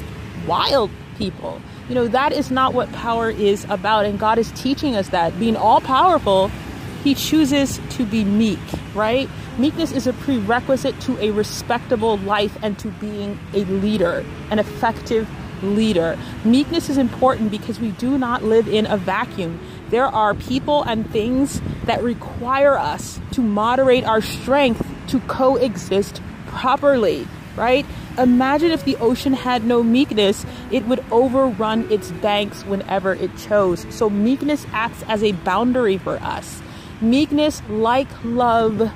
wild 0.47 0.91
people. 1.17 1.61
You 1.91 1.97
know, 1.97 2.07
that 2.07 2.33
is 2.33 2.53
not 2.53 2.73
what 2.73 2.93
power 2.93 3.31
is 3.31 3.65
about. 3.69 4.05
And 4.07 4.17
God 4.17 4.39
is 4.39 4.53
teaching 4.53 4.95
us 4.95 5.09
that. 5.09 5.37
Being 5.41 5.57
all 5.57 5.81
powerful, 5.81 6.47
He 7.03 7.17
chooses 7.17 7.81
to 7.97 8.07
be 8.07 8.23
meek, 8.23 8.61
right? 8.95 9.29
Meekness 9.59 9.91
is 9.91 10.07
a 10.07 10.13
prerequisite 10.13 11.01
to 11.01 11.19
a 11.19 11.33
respectable 11.33 12.17
life 12.19 12.57
and 12.63 12.79
to 12.79 12.91
being 13.01 13.41
a 13.55 13.65
leader, 13.65 14.25
an 14.53 14.61
effective 14.61 15.29
leader. 15.65 16.17
Meekness 16.45 16.91
is 16.91 16.97
important 16.97 17.51
because 17.51 17.81
we 17.81 17.91
do 17.91 18.17
not 18.17 18.45
live 18.45 18.69
in 18.69 18.87
a 18.87 18.97
vacuum. 18.97 19.59
There 19.89 20.07
are 20.07 20.33
people 20.35 20.85
and 20.85 21.11
things 21.11 21.61
that 21.87 22.05
require 22.05 22.79
us 22.79 23.19
to 23.33 23.41
moderate 23.41 24.05
our 24.05 24.21
strength 24.21 24.87
to 25.09 25.19
coexist 25.23 26.23
properly, 26.47 27.27
right? 27.57 27.85
Imagine 28.21 28.71
if 28.71 28.85
the 28.85 28.97
ocean 28.97 29.33
had 29.33 29.65
no 29.65 29.83
meekness, 29.83 30.45
it 30.71 30.85
would 30.85 31.03
overrun 31.11 31.91
its 31.91 32.11
banks 32.11 32.63
whenever 32.67 33.15
it 33.15 33.35
chose. 33.39 33.87
So, 33.89 34.11
meekness 34.11 34.67
acts 34.73 35.03
as 35.09 35.23
a 35.23 35.33
boundary 35.33 35.97
for 35.97 36.19
us. 36.19 36.61
Meekness, 37.01 37.63
like 37.71 38.09
love, 38.23 38.93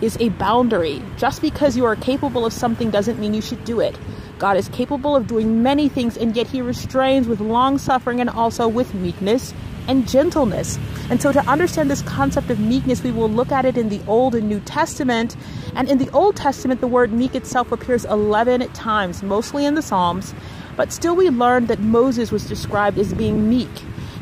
is 0.00 0.16
a 0.18 0.30
boundary. 0.30 1.00
Just 1.16 1.40
because 1.40 1.76
you 1.76 1.84
are 1.84 1.94
capable 1.94 2.44
of 2.44 2.52
something 2.52 2.90
doesn't 2.90 3.20
mean 3.20 3.32
you 3.32 3.42
should 3.42 3.64
do 3.64 3.78
it. 3.78 3.96
God 4.38 4.56
is 4.56 4.68
capable 4.68 5.16
of 5.16 5.26
doing 5.26 5.62
many 5.62 5.88
things, 5.88 6.16
and 6.16 6.36
yet 6.36 6.46
He 6.46 6.60
restrains 6.60 7.26
with 7.26 7.40
long 7.40 7.78
suffering 7.78 8.20
and 8.20 8.30
also 8.30 8.68
with 8.68 8.94
meekness 8.94 9.54
and 9.86 10.08
gentleness. 10.08 10.78
And 11.10 11.20
so, 11.20 11.32
to 11.32 11.40
understand 11.48 11.90
this 11.90 12.02
concept 12.02 12.50
of 12.50 12.58
meekness, 12.58 13.02
we 13.02 13.12
will 13.12 13.28
look 13.28 13.52
at 13.52 13.64
it 13.64 13.76
in 13.76 13.88
the 13.88 14.00
Old 14.06 14.34
and 14.34 14.48
New 14.48 14.60
Testament. 14.60 15.36
And 15.74 15.90
in 15.90 15.98
the 15.98 16.10
Old 16.10 16.36
Testament, 16.36 16.80
the 16.80 16.86
word 16.86 17.12
meek 17.12 17.34
itself 17.34 17.72
appears 17.72 18.04
11 18.04 18.68
times, 18.72 19.22
mostly 19.22 19.64
in 19.66 19.74
the 19.74 19.82
Psalms. 19.82 20.34
But 20.76 20.92
still, 20.92 21.14
we 21.14 21.30
learn 21.30 21.66
that 21.66 21.80
Moses 21.80 22.32
was 22.32 22.46
described 22.48 22.98
as 22.98 23.12
being 23.12 23.48
meek. 23.48 23.70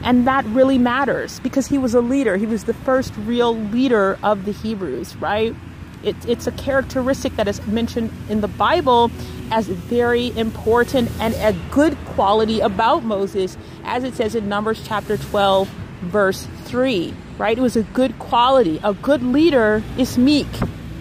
And 0.04 0.26
that 0.26 0.45
really 0.47 0.78
matters 0.78 1.38
because 1.40 1.69
he 1.69 1.78
was 1.78 1.95
a 1.95 2.00
leader. 2.00 2.37
He 2.37 2.47
was 2.47 2.64
the 2.64 2.75
first 2.75 3.14
real 3.19 3.57
leader 3.57 4.19
of 4.23 4.45
the 4.45 4.52
Hebrews, 4.52 5.14
right? 5.16 5.54
It, 6.02 6.16
it's 6.26 6.47
a 6.47 6.52
characteristic 6.52 7.37
that 7.37 7.47
is 7.49 7.64
mentioned 7.66 8.11
in 8.28 8.40
the 8.40 8.49
Bible 8.49 9.11
as 9.50 9.66
very 9.66 10.37
important 10.37 11.11
and 11.21 11.35
a 11.35 11.56
good 11.71 11.97
quality 12.06 12.61
about 12.61 13.04
Moses, 13.04 13.56
as 13.85 14.04
it 14.04 14.14
says 14.14 14.35
in 14.35 14.49
Numbers 14.49 14.82
chapter 14.87 15.16
12, 15.16 15.68
verse 16.02 16.49
3, 16.64 17.14
right? 17.38 17.56
It 17.56 17.61
was 17.61 17.76
a 17.76 17.82
good 17.82 18.18
quality. 18.18 18.80
A 18.82 18.94
good 18.94 19.23
leader 19.23 19.82
is 19.97 20.18
meek. 20.18 20.49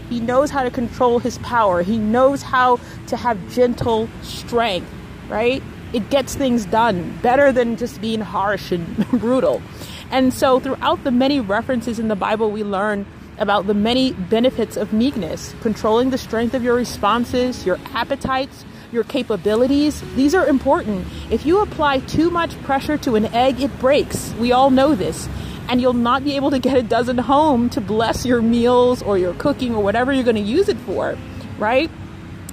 He 0.10 0.20
knows 0.20 0.50
how 0.50 0.63
to 0.63 0.70
control 0.70 1.20
his 1.20 1.38
power, 1.39 1.81
he 1.81 1.98
knows 1.98 2.41
how 2.41 2.79
to 3.08 3.17
have 3.17 3.38
gentle 3.51 4.10
strength, 4.22 4.91
right? 5.29 5.63
It 5.93 6.10
gets 6.10 6.36
things 6.36 6.65
done 6.65 7.17
better 7.22 7.51
than 7.51 7.75
just 7.75 8.00
being 8.01 8.22
harsh 8.22 8.72
and 8.72 9.10
brutal. 9.20 9.62
And 10.10 10.34
so, 10.34 10.60
throughout 10.60 11.05
the 11.05 11.12
many 11.12 11.39
references 11.39 11.98
in 11.98 12.10
the 12.10 12.15
Bible, 12.15 12.51
we 12.51 12.63
learn 12.63 13.05
about 13.38 13.68
the 13.68 13.74
many 13.74 14.14
benefits 14.14 14.78
of 14.78 14.94
meekness, 14.94 15.56
controlling 15.62 16.10
the 16.10 16.18
strength 16.18 16.54
of 16.54 16.64
your 16.64 16.76
responses, 16.76 17.66
your 17.66 17.80
appetites, 17.94 18.66
your 18.92 19.04
capabilities. 19.04 20.02
These 20.16 20.36
are 20.36 20.46
important. 20.48 21.08
If 21.30 21.46
you 21.46 21.62
apply 21.62 22.00
too 22.00 22.30
much 22.30 22.62
pressure 22.64 22.98
to 23.00 23.16
an 23.16 23.26
egg, 23.28 23.62
it 23.62 23.80
breaks. 23.80 24.34
We 24.34 24.52
all 24.52 24.70
know 24.70 24.96
this. 24.96 25.28
And 25.70 25.80
you'll 25.80 25.94
not 25.94 26.24
be 26.24 26.36
able 26.36 26.52
to 26.52 26.60
get 26.60 26.76
a 26.76 26.84
dozen 26.84 27.18
home 27.18 27.70
to 27.72 27.82
bless 27.82 28.26
your 28.26 28.42
meals 28.42 29.02
or 29.02 29.18
your 29.18 29.34
cooking 29.34 29.74
or 29.74 29.84
whatever 29.84 30.12
you're 30.12 30.24
going 30.24 30.36
to 30.36 30.42
use 30.42 30.68
it 30.68 30.78
for, 30.80 31.18
right? 31.58 31.90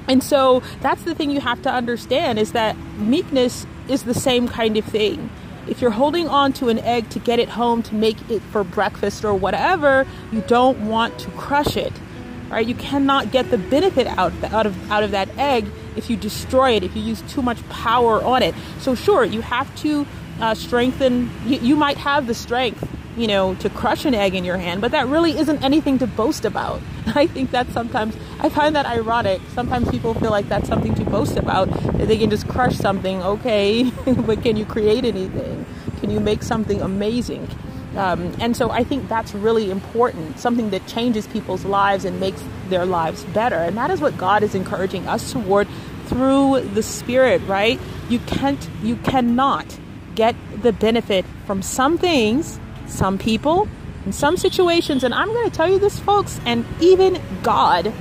And 0.07 0.23
so 0.23 0.63
that's 0.81 1.03
the 1.03 1.15
thing 1.15 1.31
you 1.31 1.41
have 1.41 1.61
to 1.63 1.71
understand 1.71 2.39
is 2.39 2.53
that 2.53 2.77
meekness 2.99 3.67
is 3.89 4.05
the 4.05 4.15
same 4.15 4.49
kind 4.49 4.77
of 4.77 4.85
thing 4.85 5.31
if 5.69 5.81
you're 5.81 5.91
holding 5.91 6.29
on 6.29 6.53
to 6.55 6.69
an 6.69 6.79
egg 6.81 7.09
to 7.11 7.19
get 7.19 7.39
it 7.39 7.49
home 7.49 7.83
to 7.85 7.95
make 7.95 8.31
it 8.31 8.41
for 8.43 8.65
breakfast 8.65 9.25
or 9.25 9.35
whatever, 9.35 10.07
you 10.33 10.41
don't 10.43 10.89
want 10.89 11.19
to 11.21 11.31
crush 11.33 11.77
it. 11.77 11.93
Right? 12.49 12.67
You 12.67 12.75
cannot 12.75 13.31
get 13.31 13.51
the 13.51 13.59
benefit 13.59 14.07
out, 14.07 14.33
out 14.45 14.65
of 14.65 14.91
out 14.91 15.03
of 15.03 15.11
that 15.11 15.29
egg 15.37 15.67
if 15.97 16.09
you 16.09 16.17
destroy 16.17 16.73
it, 16.73 16.83
if 16.83 16.97
you 16.97 17.03
use 17.03 17.21
too 17.23 17.43
much 17.43 17.67
power 17.69 18.23
on 18.23 18.43
it. 18.43 18.55
So 18.79 18.95
sure, 18.95 19.25
you 19.25 19.43
have 19.43 19.75
to 19.83 20.07
uh, 20.41 20.55
strengthen. 20.55 21.31
You, 21.45 21.59
you 21.59 21.77
might 21.77 21.99
have 21.99 22.27
the 22.27 22.35
strength, 22.35 22.89
you 23.19 23.27
know, 23.27 23.55
to 23.57 23.69
crush 23.69 24.05
an 24.05 24.15
egg 24.15 24.35
in 24.35 24.45
your 24.45 24.57
hand, 24.57 24.81
but 24.81 24.93
that 24.93 25.07
really 25.09 25.37
isn't 25.37 25.63
anything 25.63 25.99
to 25.99 26.07
boast 26.07 26.45
about. 26.45 26.81
I 27.07 27.27
think 27.27 27.51
that 27.51 27.69
sometimes 27.73 28.17
I 28.41 28.49
find 28.49 28.77
that 28.77 28.87
ironic. 28.87 29.41
Sometimes 29.55 29.91
people 29.91 30.15
feel 30.15 30.31
like 30.31 30.49
that's 30.49 30.69
something 30.69 30.95
to 30.95 31.05
boast 31.05 31.37
about. 31.37 31.69
That 31.99 32.09
they 32.09 32.19
can 32.19 32.31
just 32.31 32.49
crush 32.49 32.77
something, 32.77 33.23
okay, 33.23 33.91
but 34.27 34.43
can 34.43 34.57
you 34.57 34.65
create 34.65 35.05
anything? 35.05 35.67
Can 36.01 36.11
you 36.11 36.21
make 36.21 36.43
something 36.43 36.81
amazing? 36.81 37.49
Um, 37.97 38.33
and 38.39 38.57
so 38.57 38.71
I 38.71 38.85
think 38.85 39.09
that's 39.09 39.35
really 39.35 39.71
important, 39.71 40.39
something 40.39 40.71
that 40.71 40.87
changes 40.87 41.27
people's 41.27 41.65
lives 41.65 42.05
and 42.05 42.21
makes 42.21 42.43
their 42.69 42.87
lives 42.87 43.25
better. 43.25 43.57
And 43.57 43.77
that 43.77 43.91
is 43.91 44.01
what 44.01 44.17
God 44.17 44.43
is 44.43 44.55
encouraging 44.55 45.09
us 45.09 45.33
toward 45.33 45.67
through 46.07 46.61
the 46.75 46.83
Spirit, 46.83 47.43
right? 47.47 47.81
You 48.09 48.21
can't, 48.21 48.69
you 48.83 48.97
cannot 48.97 49.79
get 50.15 50.35
the 50.63 50.73
benefit 50.73 51.25
from 51.47 51.63
some 51.63 51.99
things, 51.99 52.61
some 52.89 53.19
people, 53.19 53.69
in 54.05 54.13
some 54.13 54.37
situations, 54.37 55.05
and 55.05 55.15
I'm 55.15 55.29
going 55.29 55.49
to 55.49 55.55
tell 55.55 55.71
you 55.71 55.79
this, 55.79 55.99
folks, 56.01 56.41
and 56.45 56.65
even 56.81 57.21
God 57.43 57.93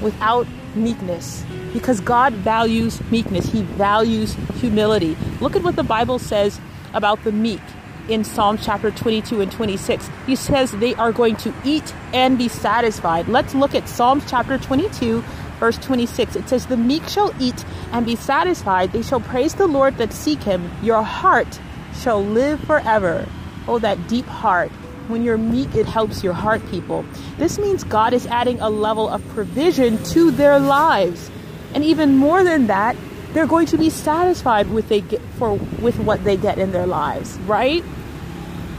without 0.00 0.46
meekness 0.74 1.44
because 1.72 2.00
God 2.00 2.32
values 2.32 3.00
meekness. 3.10 3.46
He 3.46 3.62
values 3.62 4.34
humility. 4.60 5.16
Look 5.40 5.56
at 5.56 5.62
what 5.62 5.76
the 5.76 5.82
Bible 5.82 6.18
says 6.18 6.60
about 6.94 7.22
the 7.24 7.32
meek 7.32 7.60
in 8.08 8.24
Psalm 8.24 8.58
chapter 8.58 8.90
22 8.90 9.40
and 9.40 9.50
26. 9.50 10.08
He 10.26 10.36
says 10.36 10.72
they 10.72 10.94
are 10.94 11.12
going 11.12 11.36
to 11.36 11.52
eat 11.64 11.94
and 12.12 12.38
be 12.38 12.48
satisfied. 12.48 13.28
Let's 13.28 13.54
look 13.54 13.74
at 13.74 13.88
Psalms 13.88 14.24
chapter 14.28 14.58
22, 14.58 15.22
verse 15.58 15.78
26. 15.78 16.36
It 16.36 16.48
says, 16.48 16.66
The 16.66 16.76
meek 16.76 17.08
shall 17.08 17.34
eat 17.40 17.64
and 17.92 18.06
be 18.06 18.16
satisfied. 18.16 18.92
They 18.92 19.02
shall 19.02 19.20
praise 19.20 19.54
the 19.54 19.66
Lord 19.66 19.96
that 19.98 20.12
seek 20.12 20.42
him. 20.42 20.70
Your 20.82 21.02
heart 21.02 21.60
shall 21.94 22.24
live 22.24 22.60
forever. 22.60 23.26
Oh, 23.68 23.78
that 23.78 24.08
deep 24.08 24.26
heart. 24.26 24.70
When 25.08 25.22
you're 25.22 25.38
meek, 25.38 25.74
it 25.74 25.86
helps 25.86 26.24
your 26.24 26.32
heart, 26.32 26.66
people. 26.68 27.04
This 27.38 27.58
means 27.58 27.84
God 27.84 28.12
is 28.12 28.26
adding 28.26 28.60
a 28.60 28.68
level 28.68 29.08
of 29.08 29.26
provision 29.28 30.02
to 30.04 30.30
their 30.30 30.58
lives. 30.58 31.30
And 31.74 31.84
even 31.84 32.16
more 32.16 32.42
than 32.42 32.66
that, 32.66 32.96
they're 33.32 33.46
going 33.46 33.66
to 33.66 33.78
be 33.78 33.90
satisfied 33.90 34.70
with 34.70 34.88
they 34.88 35.02
get 35.02 35.20
for 35.38 35.54
with 35.54 35.98
what 35.98 36.24
they 36.24 36.36
get 36.36 36.58
in 36.58 36.72
their 36.72 36.86
lives, 36.86 37.36
right? 37.40 37.84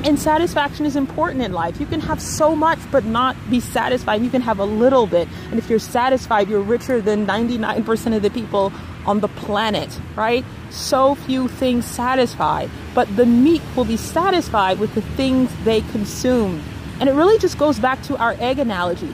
And 0.03 0.19
satisfaction 0.19 0.85
is 0.85 0.95
important 0.95 1.41
in 1.41 1.53
life. 1.53 1.79
You 1.79 1.85
can 1.85 1.99
have 2.01 2.21
so 2.21 2.55
much 2.55 2.79
but 2.91 3.03
not 3.03 3.35
be 3.49 3.59
satisfied. 3.59 4.21
You 4.21 4.29
can 4.29 4.41
have 4.41 4.59
a 4.59 4.65
little 4.65 5.07
bit. 5.07 5.27
And 5.49 5.57
if 5.57 5.69
you're 5.69 5.79
satisfied, 5.79 6.49
you're 6.49 6.61
richer 6.61 7.01
than 7.01 7.25
99% 7.25 8.15
of 8.15 8.21
the 8.21 8.29
people 8.29 8.71
on 9.05 9.21
the 9.21 9.27
planet, 9.27 9.89
right? 10.15 10.45
So 10.69 11.15
few 11.15 11.47
things 11.47 11.85
satisfy. 11.85 12.67
But 12.93 13.15
the 13.15 13.25
meek 13.25 13.61
will 13.75 13.85
be 13.85 13.97
satisfied 13.97 14.79
with 14.79 14.93
the 14.93 15.01
things 15.01 15.51
they 15.63 15.81
consume. 15.81 16.61
And 16.99 17.09
it 17.09 17.13
really 17.13 17.39
just 17.39 17.57
goes 17.57 17.79
back 17.79 18.01
to 18.03 18.17
our 18.17 18.35
egg 18.39 18.59
analogy. 18.59 19.13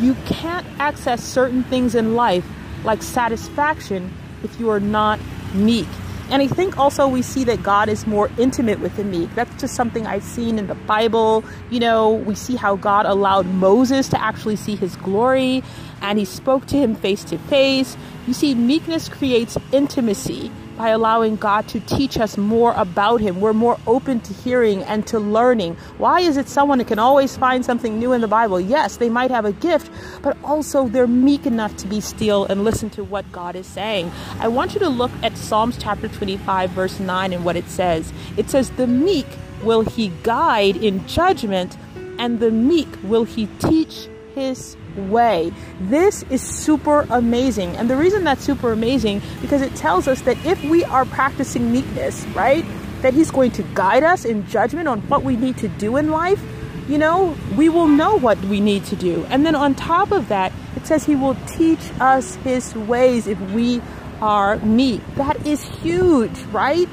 You 0.00 0.14
can't 0.26 0.66
access 0.78 1.22
certain 1.22 1.62
things 1.64 1.94
in 1.94 2.14
life 2.14 2.46
like 2.84 3.02
satisfaction 3.02 4.12
if 4.42 4.58
you 4.58 4.70
are 4.70 4.80
not 4.80 5.20
meek. 5.54 5.88
And 6.32 6.40
I 6.40 6.46
think 6.46 6.78
also 6.78 7.06
we 7.06 7.20
see 7.20 7.44
that 7.44 7.62
God 7.62 7.90
is 7.90 8.06
more 8.06 8.30
intimate 8.38 8.80
with 8.80 8.96
the 8.96 9.04
meek. 9.04 9.34
That's 9.34 9.60
just 9.60 9.74
something 9.74 10.06
I've 10.06 10.22
seen 10.22 10.58
in 10.58 10.66
the 10.66 10.74
Bible. 10.74 11.44
You 11.68 11.78
know, 11.78 12.10
we 12.10 12.34
see 12.34 12.56
how 12.56 12.74
God 12.76 13.04
allowed 13.04 13.44
Moses 13.44 14.08
to 14.08 14.18
actually 14.20 14.56
see 14.56 14.74
his 14.74 14.96
glory 14.96 15.62
and 16.00 16.18
he 16.18 16.24
spoke 16.24 16.64
to 16.68 16.78
him 16.78 16.94
face 16.94 17.22
to 17.24 17.36
face. 17.36 17.98
You 18.26 18.32
see, 18.32 18.54
meekness 18.54 19.10
creates 19.10 19.58
intimacy 19.72 20.50
by 20.82 20.88
allowing 20.88 21.36
God 21.36 21.68
to 21.68 21.78
teach 21.78 22.18
us 22.18 22.36
more 22.36 22.72
about 22.72 23.20
Him. 23.20 23.40
We're 23.40 23.52
more 23.52 23.78
open 23.86 24.18
to 24.18 24.34
hearing 24.34 24.82
and 24.82 25.06
to 25.06 25.20
learning. 25.20 25.76
Why 25.96 26.18
is 26.18 26.36
it 26.36 26.48
someone 26.48 26.84
can 26.84 26.98
always 26.98 27.36
find 27.36 27.64
something 27.64 28.00
new 28.00 28.12
in 28.12 28.20
the 28.20 28.26
Bible? 28.26 28.60
Yes, 28.60 28.96
they 28.96 29.08
might 29.08 29.30
have 29.30 29.44
a 29.44 29.52
gift, 29.52 29.92
but 30.22 30.36
also 30.42 30.88
they're 30.88 31.06
meek 31.06 31.46
enough 31.46 31.76
to 31.76 31.86
be 31.86 32.00
still 32.00 32.46
and 32.46 32.64
listen 32.64 32.90
to 32.90 33.04
what 33.04 33.30
God 33.30 33.54
is 33.54 33.68
saying. 33.68 34.10
I 34.40 34.48
want 34.48 34.74
you 34.74 34.80
to 34.80 34.88
look 34.88 35.12
at 35.22 35.36
Psalms 35.36 35.78
chapter 35.78 36.08
25, 36.08 36.70
verse 36.70 36.98
9, 36.98 37.32
and 37.32 37.44
what 37.44 37.54
it 37.54 37.68
says. 37.68 38.12
It 38.36 38.50
says, 38.50 38.70
The 38.70 38.88
meek 38.88 39.28
will 39.62 39.82
He 39.82 40.08
guide 40.24 40.76
in 40.76 41.06
judgment, 41.06 41.78
and 42.18 42.40
the 42.40 42.50
meek 42.50 42.88
will 43.04 43.22
He 43.22 43.46
teach 43.60 44.08
His 44.34 44.76
way. 44.96 45.52
This 45.80 46.24
is 46.30 46.42
super 46.42 47.06
amazing. 47.10 47.76
And 47.76 47.88
the 47.88 47.96
reason 47.96 48.24
that's 48.24 48.44
super 48.44 48.72
amazing 48.72 49.22
because 49.40 49.62
it 49.62 49.74
tells 49.74 50.08
us 50.08 50.22
that 50.22 50.36
if 50.44 50.62
we 50.64 50.84
are 50.84 51.04
practicing 51.04 51.72
meekness, 51.72 52.24
right? 52.28 52.64
That 53.02 53.14
he's 53.14 53.30
going 53.30 53.50
to 53.52 53.62
guide 53.74 54.04
us 54.04 54.24
in 54.24 54.46
judgment 54.46 54.88
on 54.88 55.00
what 55.02 55.22
we 55.22 55.36
need 55.36 55.56
to 55.58 55.68
do 55.68 55.96
in 55.96 56.10
life, 56.10 56.42
you 56.88 56.98
know, 56.98 57.36
we 57.56 57.68
will 57.68 57.88
know 57.88 58.16
what 58.16 58.38
we 58.44 58.60
need 58.60 58.84
to 58.86 58.96
do. 58.96 59.24
And 59.28 59.46
then 59.46 59.54
on 59.54 59.74
top 59.74 60.10
of 60.10 60.28
that, 60.28 60.52
it 60.76 60.86
says 60.86 61.04
he 61.04 61.14
will 61.14 61.36
teach 61.46 61.80
us 62.00 62.34
his 62.36 62.74
ways 62.74 63.26
if 63.26 63.40
we 63.52 63.80
are 64.20 64.56
meek. 64.58 65.00
That 65.16 65.46
is 65.46 65.62
huge, 65.62 66.38
right? 66.52 66.88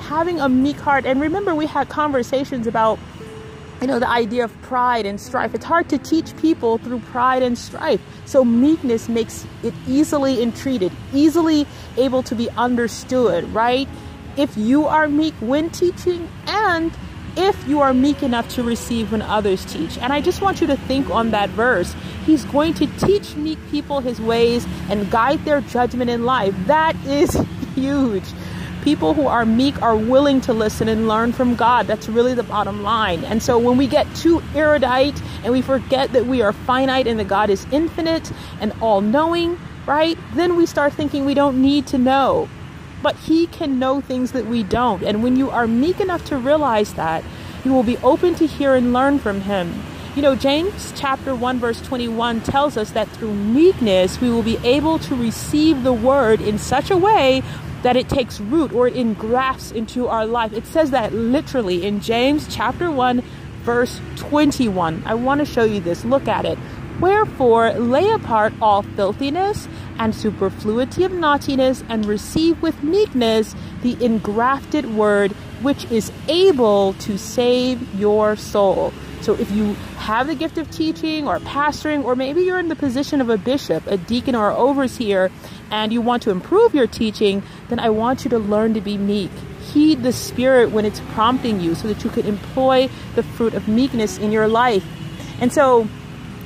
Having 0.00 0.40
a 0.40 0.48
meek 0.48 0.78
heart. 0.78 1.06
And 1.06 1.20
remember, 1.20 1.54
we 1.54 1.66
had 1.66 1.88
conversations 1.88 2.66
about 2.66 2.98
you 3.80 3.86
know 3.86 3.98
the 3.98 4.08
idea 4.08 4.44
of 4.44 4.62
pride 4.62 5.06
and 5.06 5.20
strife 5.20 5.54
it's 5.54 5.64
hard 5.64 5.88
to 5.88 5.98
teach 5.98 6.36
people 6.38 6.78
through 6.78 6.98
pride 7.00 7.42
and 7.42 7.58
strife 7.58 8.00
so 8.24 8.44
meekness 8.44 9.08
makes 9.08 9.46
it 9.62 9.74
easily 9.86 10.42
entreated 10.42 10.92
easily 11.12 11.66
able 11.96 12.22
to 12.22 12.34
be 12.34 12.48
understood 12.50 13.44
right 13.52 13.88
if 14.36 14.56
you 14.56 14.86
are 14.86 15.08
meek 15.08 15.34
when 15.40 15.70
teaching 15.70 16.28
and 16.46 16.92
if 17.36 17.68
you 17.68 17.80
are 17.80 17.92
meek 17.92 18.22
enough 18.22 18.48
to 18.48 18.62
receive 18.62 19.12
when 19.12 19.22
others 19.22 19.64
teach. 19.66 19.98
And 19.98 20.12
I 20.12 20.20
just 20.20 20.40
want 20.40 20.60
you 20.60 20.66
to 20.68 20.76
think 20.76 21.10
on 21.10 21.30
that 21.32 21.50
verse. 21.50 21.94
He's 22.24 22.44
going 22.44 22.74
to 22.74 22.86
teach 22.98 23.36
meek 23.36 23.58
people 23.70 24.00
his 24.00 24.20
ways 24.20 24.66
and 24.88 25.10
guide 25.10 25.44
their 25.44 25.60
judgment 25.60 26.10
in 26.10 26.24
life. 26.24 26.54
That 26.66 26.96
is 27.04 27.38
huge. 27.74 28.24
People 28.86 29.14
who 29.14 29.26
are 29.26 29.44
meek 29.44 29.82
are 29.82 29.96
willing 29.96 30.40
to 30.42 30.52
listen 30.52 30.86
and 30.86 31.08
learn 31.08 31.32
from 31.32 31.56
God. 31.56 31.88
That's 31.88 32.08
really 32.08 32.34
the 32.34 32.44
bottom 32.44 32.84
line. 32.84 33.24
And 33.24 33.42
so 33.42 33.58
when 33.58 33.76
we 33.76 33.88
get 33.88 34.06
too 34.14 34.40
erudite 34.54 35.20
and 35.42 35.52
we 35.52 35.60
forget 35.60 36.12
that 36.12 36.26
we 36.26 36.40
are 36.40 36.52
finite 36.52 37.08
and 37.08 37.18
that 37.18 37.26
God 37.26 37.50
is 37.50 37.66
infinite 37.72 38.30
and 38.60 38.72
all 38.80 39.00
knowing, 39.00 39.58
right? 39.86 40.16
Then 40.34 40.54
we 40.54 40.66
start 40.66 40.92
thinking 40.92 41.24
we 41.24 41.34
don't 41.34 41.60
need 41.60 41.88
to 41.88 41.98
know 41.98 42.48
but 43.02 43.16
He 43.16 43.46
can 43.48 43.78
know 43.78 44.00
things 44.00 44.32
that 44.32 44.46
we 44.46 44.62
don't. 44.62 45.02
And 45.02 45.22
when 45.22 45.36
you 45.36 45.50
are 45.50 45.66
meek 45.66 46.00
enough 46.00 46.24
to 46.26 46.36
realize 46.36 46.94
that, 46.94 47.24
you 47.64 47.72
will 47.72 47.82
be 47.82 47.98
open 47.98 48.34
to 48.36 48.46
hear 48.46 48.74
and 48.74 48.92
learn 48.92 49.18
from 49.18 49.42
Him. 49.42 49.82
You 50.16 50.22
know, 50.22 50.34
James 50.34 50.94
chapter 50.96 51.34
1, 51.34 51.58
verse 51.58 51.82
21 51.82 52.40
tells 52.40 52.78
us 52.78 52.92
that 52.92 53.06
through 53.08 53.34
meekness 53.34 54.18
we 54.20 54.30
will 54.30 54.42
be 54.42 54.56
able 54.64 54.98
to 55.00 55.14
receive 55.14 55.82
the 55.82 55.92
word 55.92 56.40
in 56.40 56.58
such 56.58 56.90
a 56.90 56.96
way 56.96 57.42
that 57.86 57.96
it 57.96 58.08
takes 58.08 58.40
root 58.40 58.72
or 58.72 58.88
it 58.88 58.96
engrafts 58.96 59.70
into 59.70 60.08
our 60.08 60.26
life. 60.26 60.52
It 60.52 60.66
says 60.66 60.90
that 60.90 61.12
literally 61.12 61.86
in 61.86 62.00
James 62.00 62.52
chapter 62.52 62.90
1, 62.90 63.22
verse 63.62 64.00
21. 64.16 65.04
I 65.06 65.14
want 65.14 65.38
to 65.38 65.44
show 65.44 65.62
you 65.62 65.78
this. 65.78 66.04
Look 66.04 66.26
at 66.26 66.44
it. 66.44 66.58
Wherefore, 66.98 67.72
lay 67.74 68.10
apart 68.10 68.54
all 68.60 68.82
filthiness 68.82 69.68
and 70.00 70.12
superfluity 70.12 71.04
of 71.04 71.12
naughtiness, 71.12 71.84
and 71.88 72.04
receive 72.06 72.60
with 72.60 72.82
meekness 72.82 73.54
the 73.82 73.96
engrafted 74.04 74.96
word, 74.96 75.30
which 75.62 75.84
is 75.84 76.10
able 76.26 76.94
to 76.94 77.16
save 77.16 77.94
your 77.94 78.34
soul. 78.34 78.92
So, 79.26 79.34
if 79.34 79.50
you 79.50 79.74
have 79.98 80.28
the 80.28 80.36
gift 80.36 80.56
of 80.56 80.70
teaching 80.70 81.26
or 81.26 81.40
pastoring, 81.40 82.04
or 82.04 82.14
maybe 82.14 82.42
you're 82.42 82.60
in 82.60 82.68
the 82.68 82.76
position 82.76 83.20
of 83.20 83.28
a 83.28 83.36
bishop, 83.36 83.84
a 83.88 83.96
deacon, 83.96 84.36
or 84.36 84.52
overseer, 84.52 85.32
and 85.68 85.92
you 85.92 86.00
want 86.00 86.22
to 86.22 86.30
improve 86.30 86.76
your 86.76 86.86
teaching, 86.86 87.42
then 87.68 87.80
I 87.80 87.90
want 87.90 88.22
you 88.22 88.30
to 88.30 88.38
learn 88.38 88.74
to 88.74 88.80
be 88.80 88.96
meek. 88.96 89.32
Heed 89.72 90.04
the 90.04 90.12
Spirit 90.12 90.70
when 90.70 90.84
it's 90.84 91.00
prompting 91.08 91.58
you 91.58 91.74
so 91.74 91.88
that 91.88 92.04
you 92.04 92.10
can 92.10 92.24
employ 92.24 92.88
the 93.16 93.24
fruit 93.24 93.54
of 93.54 93.66
meekness 93.66 94.16
in 94.16 94.30
your 94.30 94.46
life. 94.46 94.86
And 95.40 95.52
so, 95.52 95.88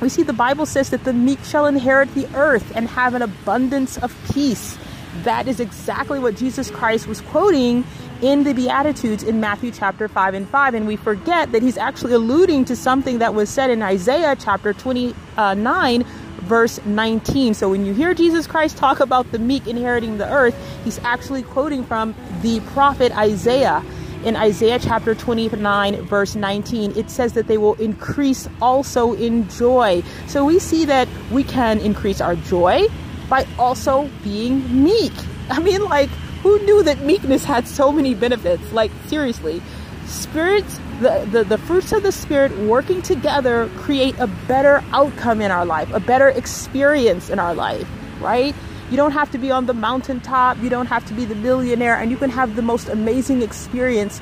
we 0.01 0.09
see 0.09 0.23
the 0.23 0.33
Bible 0.33 0.65
says 0.65 0.89
that 0.89 1.03
the 1.03 1.13
meek 1.13 1.43
shall 1.43 1.67
inherit 1.67 2.11
the 2.15 2.27
earth 2.33 2.75
and 2.75 2.87
have 2.87 3.13
an 3.13 3.21
abundance 3.21 3.99
of 3.99 4.11
peace. 4.33 4.75
That 5.21 5.47
is 5.47 5.59
exactly 5.59 6.17
what 6.17 6.35
Jesus 6.35 6.71
Christ 6.71 7.05
was 7.05 7.21
quoting 7.21 7.83
in 8.21 8.43
the 8.43 8.53
Beatitudes 8.53 9.23
in 9.23 9.39
Matthew 9.39 9.71
chapter 9.71 10.07
5 10.07 10.33
and 10.33 10.47
5. 10.47 10.73
And 10.73 10.87
we 10.87 10.95
forget 10.95 11.51
that 11.51 11.61
he's 11.61 11.77
actually 11.77 12.13
alluding 12.13 12.65
to 12.65 12.75
something 12.75 13.19
that 13.19 13.33
was 13.33 13.49
said 13.49 13.69
in 13.69 13.81
Isaiah 13.81 14.35
chapter 14.39 14.73
29, 14.73 15.15
uh, 15.37 16.05
verse 16.41 16.83
19. 16.85 17.53
So 17.53 17.69
when 17.69 17.85
you 17.85 17.93
hear 17.93 18.13
Jesus 18.13 18.47
Christ 18.47 18.77
talk 18.77 18.99
about 18.99 19.31
the 19.31 19.39
meek 19.39 19.67
inheriting 19.67 20.17
the 20.17 20.31
earth, 20.31 20.55
he's 20.83 20.99
actually 20.99 21.43
quoting 21.43 21.83
from 21.83 22.15
the 22.41 22.59
prophet 22.61 23.11
Isaiah 23.17 23.83
in 24.23 24.35
Isaiah 24.35 24.77
chapter 24.77 25.15
29, 25.15 26.03
verse 26.03 26.35
19, 26.35 26.95
it 26.95 27.09
says 27.09 27.33
that 27.33 27.47
they 27.47 27.57
will 27.57 27.73
increase 27.75 28.47
also 28.61 29.13
in 29.13 29.49
joy. 29.49 30.03
So 30.27 30.45
we 30.45 30.59
see 30.59 30.85
that 30.85 31.07
we 31.31 31.43
can 31.43 31.79
increase 31.79 32.21
our 32.21 32.35
joy 32.35 32.85
by 33.29 33.47
also 33.57 34.09
being 34.23 34.83
meek. 34.83 35.13
I 35.49 35.59
mean, 35.59 35.83
like, 35.85 36.09
who 36.43 36.57
knew 36.59 36.83
that 36.83 37.01
meekness 37.01 37.45
had 37.45 37.67
so 37.67 37.91
many 37.91 38.13
benefits? 38.13 38.71
Like, 38.71 38.91
seriously. 39.07 39.61
Spirits, 40.05 40.79
the, 40.99 41.27
the, 41.31 41.43
the 41.43 41.57
fruits 41.57 41.91
of 41.91 42.03
the 42.03 42.11
Spirit 42.11 42.57
working 42.59 43.01
together 43.01 43.69
create 43.77 44.17
a 44.19 44.27
better 44.47 44.83
outcome 44.91 45.41
in 45.41 45.51
our 45.51 45.65
life, 45.65 45.91
a 45.93 45.99
better 45.99 46.29
experience 46.29 47.29
in 47.29 47.39
our 47.39 47.53
life, 47.53 47.87
right? 48.19 48.55
You 48.89 48.97
don't 48.97 49.11
have 49.11 49.31
to 49.31 49.37
be 49.37 49.51
on 49.51 49.67
the 49.67 49.73
mountaintop, 49.73 50.57
you 50.61 50.69
don't 50.69 50.87
have 50.87 51.05
to 51.05 51.13
be 51.13 51.25
the 51.25 51.35
millionaire, 51.35 51.95
and 51.95 52.11
you 52.11 52.17
can 52.17 52.29
have 52.31 52.55
the 52.55 52.61
most 52.61 52.89
amazing 52.89 53.41
experience 53.41 54.19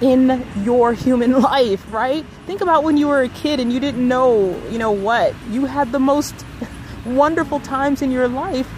in 0.00 0.46
your 0.62 0.92
human 0.92 1.40
life, 1.40 1.84
right? 1.92 2.24
Think 2.46 2.60
about 2.60 2.84
when 2.84 2.96
you 2.96 3.08
were 3.08 3.22
a 3.22 3.28
kid 3.28 3.58
and 3.58 3.72
you 3.72 3.80
didn't 3.80 4.06
know, 4.06 4.56
you 4.70 4.78
know 4.78 4.92
what? 4.92 5.34
You 5.50 5.64
had 5.64 5.92
the 5.92 5.98
most 5.98 6.34
wonderful 7.06 7.58
times 7.60 8.02
in 8.02 8.10
your 8.10 8.28
life 8.28 8.68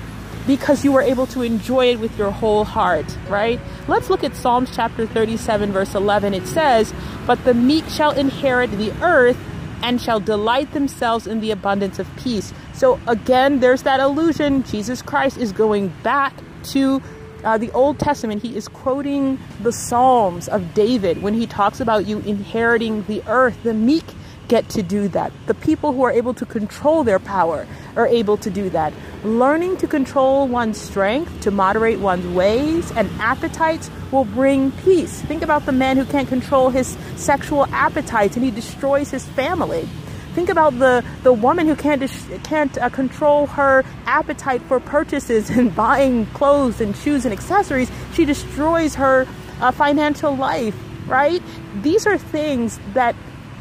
because 0.46 0.84
you 0.84 0.92
were 0.92 1.02
able 1.02 1.26
to 1.28 1.42
enjoy 1.42 1.86
it 1.90 2.00
with 2.00 2.16
your 2.18 2.30
whole 2.30 2.64
heart, 2.64 3.16
right? 3.28 3.60
Let's 3.88 4.10
look 4.10 4.22
at 4.22 4.34
Psalms 4.36 4.70
chapter 4.74 5.06
37, 5.06 5.72
verse 5.72 5.94
11. 5.94 6.34
It 6.34 6.46
says, 6.46 6.94
But 7.26 7.44
the 7.44 7.54
meek 7.54 7.86
shall 7.88 8.12
inherit 8.12 8.70
the 8.72 8.92
earth 9.02 9.38
and 9.82 10.00
shall 10.00 10.20
delight 10.20 10.72
themselves 10.72 11.26
in 11.26 11.40
the 11.40 11.50
abundance 11.50 11.98
of 11.98 12.08
peace. 12.16 12.52
So 12.72 13.00
again, 13.06 13.60
there's 13.60 13.82
that 13.82 14.00
illusion. 14.00 14.62
Jesus 14.64 15.02
Christ 15.02 15.36
is 15.38 15.52
going 15.52 15.88
back 16.02 16.34
to 16.64 17.02
uh, 17.44 17.58
the 17.58 17.70
Old 17.72 17.98
Testament. 17.98 18.42
He 18.42 18.56
is 18.56 18.68
quoting 18.68 19.38
the 19.62 19.72
Psalms 19.72 20.48
of 20.48 20.74
David 20.74 21.22
when 21.22 21.34
he 21.34 21.46
talks 21.46 21.80
about 21.80 22.06
you 22.06 22.18
inheriting 22.20 23.04
the 23.04 23.22
earth. 23.28 23.56
The 23.62 23.74
meek 23.74 24.04
get 24.48 24.68
to 24.70 24.82
do 24.82 25.08
that. 25.08 25.32
The 25.46 25.54
people 25.54 25.92
who 25.92 26.02
are 26.02 26.10
able 26.12 26.34
to 26.34 26.46
control 26.46 27.04
their 27.04 27.18
power 27.18 27.66
are 27.96 28.06
able 28.06 28.36
to 28.38 28.50
do 28.50 28.70
that. 28.70 28.92
Learning 29.24 29.76
to 29.78 29.86
control 29.86 30.46
one's 30.46 30.80
strength, 30.80 31.40
to 31.42 31.50
moderate 31.50 31.98
one's 31.98 32.26
ways 32.34 32.90
and 32.92 33.10
appetites 33.20 33.90
will 34.12 34.24
bring 34.24 34.70
peace. 34.72 35.20
Think 35.22 35.42
about 35.42 35.66
the 35.66 35.72
man 35.72 35.96
who 35.96 36.04
can't 36.04 36.28
control 36.28 36.70
his 36.70 36.96
sexual 37.16 37.66
appetites 37.66 38.36
and 38.36 38.44
he 38.44 38.50
destroys 38.50 39.10
his 39.10 39.26
family. 39.26 39.88
Think 40.34 40.50
about 40.50 40.78
the, 40.78 41.02
the 41.22 41.32
woman 41.32 41.66
who 41.66 41.74
can't, 41.74 42.02
can't 42.44 42.76
uh, 42.76 42.90
control 42.90 43.46
her 43.46 43.84
appetite 44.04 44.60
for 44.62 44.80
purchases 44.80 45.48
and 45.58 45.74
buying 45.74 46.26
clothes 46.26 46.80
and 46.80 46.94
shoes 46.94 47.24
and 47.24 47.32
accessories. 47.32 47.90
She 48.12 48.26
destroys 48.26 48.94
her 48.96 49.26
uh, 49.60 49.70
financial 49.70 50.36
life, 50.36 50.76
right? 51.06 51.42
These 51.80 52.06
are 52.06 52.18
things 52.18 52.78
that 52.92 53.16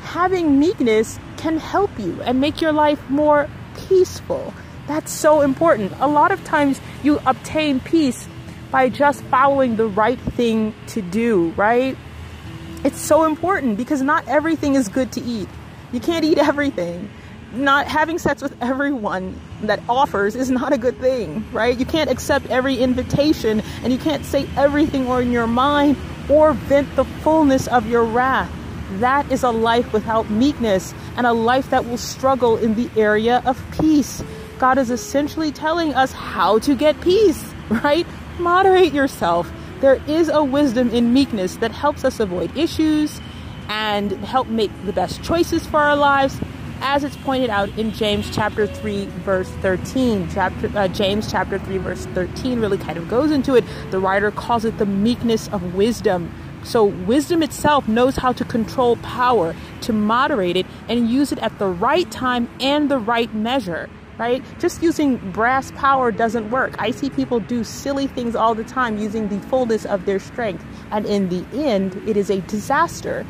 having 0.06 0.60
meekness 0.60 1.20
can 1.38 1.58
help 1.58 1.90
you 2.00 2.22
and 2.22 2.40
make 2.40 2.62
your 2.62 2.72
life 2.72 3.10
more 3.10 3.50
peaceful. 3.90 4.54
That's 4.88 5.12
so 5.12 5.42
important. 5.42 5.92
A 6.00 6.08
lot 6.08 6.32
of 6.32 6.44
times 6.46 6.80
you 7.04 7.20
obtain 7.26 7.80
peace 7.80 8.28
by 8.72 8.90
just 8.90 9.24
following 9.26 9.76
the 9.76 9.88
right 9.88 10.20
thing 10.20 10.74
to 10.88 11.02
do, 11.02 11.50
right? 11.58 11.98
It's 12.84 13.00
so 13.00 13.26
important 13.26 13.78
because 13.78 14.02
not 14.02 14.28
everything 14.28 14.76
is 14.76 14.88
good 14.88 15.12
to 15.14 15.22
eat. 15.22 15.50
You 15.92 16.00
can't 16.00 16.24
eat 16.24 16.38
everything. 16.38 17.10
Not 17.54 17.88
having 17.88 18.20
sex 18.20 18.42
with 18.42 18.56
everyone 18.62 19.40
that 19.64 19.80
offers 19.90 20.36
is 20.36 20.52
not 20.52 20.72
a 20.72 20.78
good 20.78 21.00
thing, 21.00 21.46
right? 21.52 21.78
You 21.78 21.86
can't 21.86 22.12
accept 22.12 22.48
every 22.48 22.78
invitation 22.78 23.62
and 23.84 23.92
you 23.92 23.98
can't 23.98 24.24
say 24.24 24.48
everything 24.56 25.08
on 25.08 25.32
your 25.32 25.48
mind 25.48 25.98
or 26.30 26.54
vent 26.54 26.96
the 26.96 27.06
fullness 27.06 27.68
of 27.68 27.88
your 27.88 28.04
wrath. 28.04 28.52
That 28.94 29.32
is 29.32 29.44
a 29.44 29.52
life 29.52 29.92
without 29.94 30.30
meekness 30.30 30.94
and 31.18 31.26
a 31.26 31.34
life 31.34 31.70
that 31.70 31.86
will 31.86 31.98
struggle 31.98 32.58
in 32.58 32.76
the 32.76 32.90
area 33.00 33.42
of 33.46 33.64
peace. 33.80 34.24
God 34.60 34.78
is 34.78 34.92
essentially 34.92 35.52
telling 35.52 35.94
us 35.94 36.12
how 36.12 36.60
to 36.60 36.76
get 36.76 37.00
peace, 37.02 37.54
right? 37.70 38.08
Moderate 38.40 38.94
yourself. 38.94 39.52
There 39.82 40.02
is 40.08 40.30
a 40.30 40.44
wisdom 40.44 40.90
in 40.92 41.14
meekness 41.14 41.58
that 41.58 41.72
helps 41.72 42.06
us 42.06 42.20
avoid 42.20 42.56
issues 42.58 43.20
and 43.68 44.12
help 44.24 44.48
make 44.48 44.72
the 44.86 44.94
best 44.94 45.24
choices 45.24 45.66
for 45.66 45.80
our 45.80 45.96
lives 45.96 46.40
as 46.82 47.04
it's 47.04 47.18
pointed 47.18 47.50
out 47.50 47.70
in 47.78 47.92
James 47.92 48.34
chapter 48.34 48.68
3 48.68 49.06
verse 49.06 49.50
13 49.62 50.30
chapter 50.32 50.70
uh, 50.78 50.88
James 50.90 51.32
chapter 51.32 51.58
3 51.58 51.78
verse 51.78 52.06
13 52.08 52.60
really 52.60 52.78
kind 52.78 52.98
of 52.98 53.08
goes 53.08 53.32
into 53.32 53.56
it 53.56 53.64
the 53.92 54.00
writer 54.00 54.30
calls 54.30 54.66
it 54.66 54.78
the 54.78 54.86
meekness 54.86 55.48
of 55.50 55.74
wisdom 55.74 56.32
so, 56.66 56.84
wisdom 56.84 57.44
itself 57.44 57.88
knows 57.88 58.16
how 58.18 58.34
to 58.34 58.44
control 58.44 58.98
power, 58.98 59.56
to 59.82 59.94
moderate 59.94 60.58
it, 60.58 60.66
and 60.90 61.10
use 61.10 61.32
it 61.32 61.40
at 61.40 61.58
the 61.60 61.68
right 61.68 62.10
time 62.12 62.50
and 62.60 62.90
the 62.90 62.98
right 62.98 63.34
measure, 63.34 63.90
right? 64.18 64.44
Just 64.60 64.84
using 64.84 65.18
brass 65.32 65.72
power 65.72 66.12
doesn't 66.12 66.50
work. 66.50 66.76
I 66.80 66.92
see 66.92 67.10
people 67.10 67.40
do 67.40 67.64
silly 67.64 68.08
things 68.08 68.36
all 68.36 68.56
the 68.56 68.64
time 68.64 68.98
using 68.98 69.30
the 69.30 69.40
fullness 69.48 69.86
of 69.86 70.06
their 70.06 70.20
strength, 70.20 70.66
and 70.92 71.06
in 71.06 71.30
the 71.30 71.46
end, 71.54 71.96
it 72.08 72.18
is 72.18 72.30
a 72.30 72.42
disaster 72.42 73.26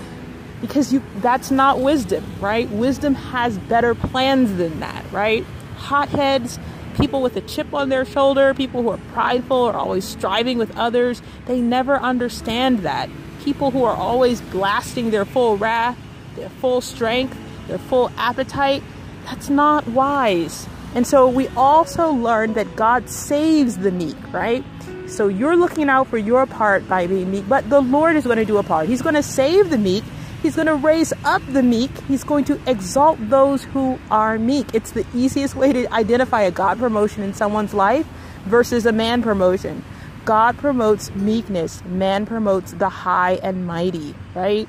because 0.61 0.93
you 0.93 1.03
that's 1.17 1.51
not 1.51 1.79
wisdom, 1.79 2.23
right? 2.39 2.69
Wisdom 2.69 3.13
has 3.13 3.57
better 3.57 3.93
plans 3.93 4.57
than 4.57 4.79
that, 4.79 5.05
right? 5.11 5.45
hotheads, 5.75 6.59
people 6.95 7.21
with 7.21 7.35
a 7.35 7.41
chip 7.41 7.73
on 7.73 7.89
their 7.89 8.05
shoulder, 8.05 8.53
people 8.53 8.81
who 8.81 8.89
are 8.89 8.99
prideful 9.13 9.57
or 9.57 9.73
always 9.73 10.05
striving 10.05 10.57
with 10.57 10.75
others, 10.77 11.21
they 11.45 11.61
never 11.61 11.97
understand 11.97 12.79
that. 12.79 13.09
People 13.45 13.69
who 13.69 13.83
are 13.83 13.95
always 13.95 14.41
blasting 14.41 15.11
their 15.11 15.23
full 15.23 15.55
wrath, 15.55 15.97
their 16.35 16.49
full 16.49 16.81
strength, 16.81 17.37
their 17.67 17.77
full 17.77 18.11
appetite, 18.17 18.81
that's 19.25 19.49
not 19.49 19.87
wise. 19.87 20.67
And 20.95 21.05
so 21.05 21.29
we 21.29 21.47
also 21.49 22.11
learn 22.11 22.53
that 22.53 22.75
God 22.75 23.07
saves 23.07 23.77
the 23.77 23.91
meek, 23.91 24.17
right? 24.33 24.63
So 25.07 25.27
you're 25.27 25.55
looking 25.55 25.89
out 25.89 26.07
for 26.07 26.17
your 26.17 26.47
part 26.47 26.89
by 26.89 27.05
being 27.05 27.29
meek, 27.29 27.47
but 27.47 27.69
the 27.69 27.81
Lord 27.81 28.15
is 28.15 28.23
going 28.23 28.37
to 28.37 28.45
do 28.45 28.57
a 28.57 28.63
part. 28.63 28.89
He's 28.89 29.03
going 29.03 29.15
to 29.15 29.21
save 29.21 29.69
the 29.69 29.77
meek. 29.77 30.03
He's 30.41 30.55
going 30.55 30.67
to 30.67 30.75
raise 30.75 31.13
up 31.23 31.43
the 31.51 31.61
meek. 31.61 31.91
He's 32.07 32.23
going 32.23 32.45
to 32.45 32.59
exalt 32.65 33.19
those 33.29 33.63
who 33.65 33.99
are 34.09 34.39
meek. 34.39 34.73
It's 34.73 34.91
the 34.91 35.05
easiest 35.13 35.55
way 35.55 35.71
to 35.71 35.93
identify 35.93 36.41
a 36.41 36.51
God 36.51 36.79
promotion 36.79 37.21
in 37.21 37.35
someone's 37.35 37.75
life 37.75 38.07
versus 38.45 38.87
a 38.87 38.91
man 38.91 39.21
promotion. 39.21 39.83
God 40.25 40.57
promotes 40.57 41.13
meekness, 41.15 41.83
man 41.85 42.25
promotes 42.25 42.73
the 42.73 42.89
high 42.89 43.33
and 43.43 43.67
mighty, 43.67 44.15
right? 44.33 44.67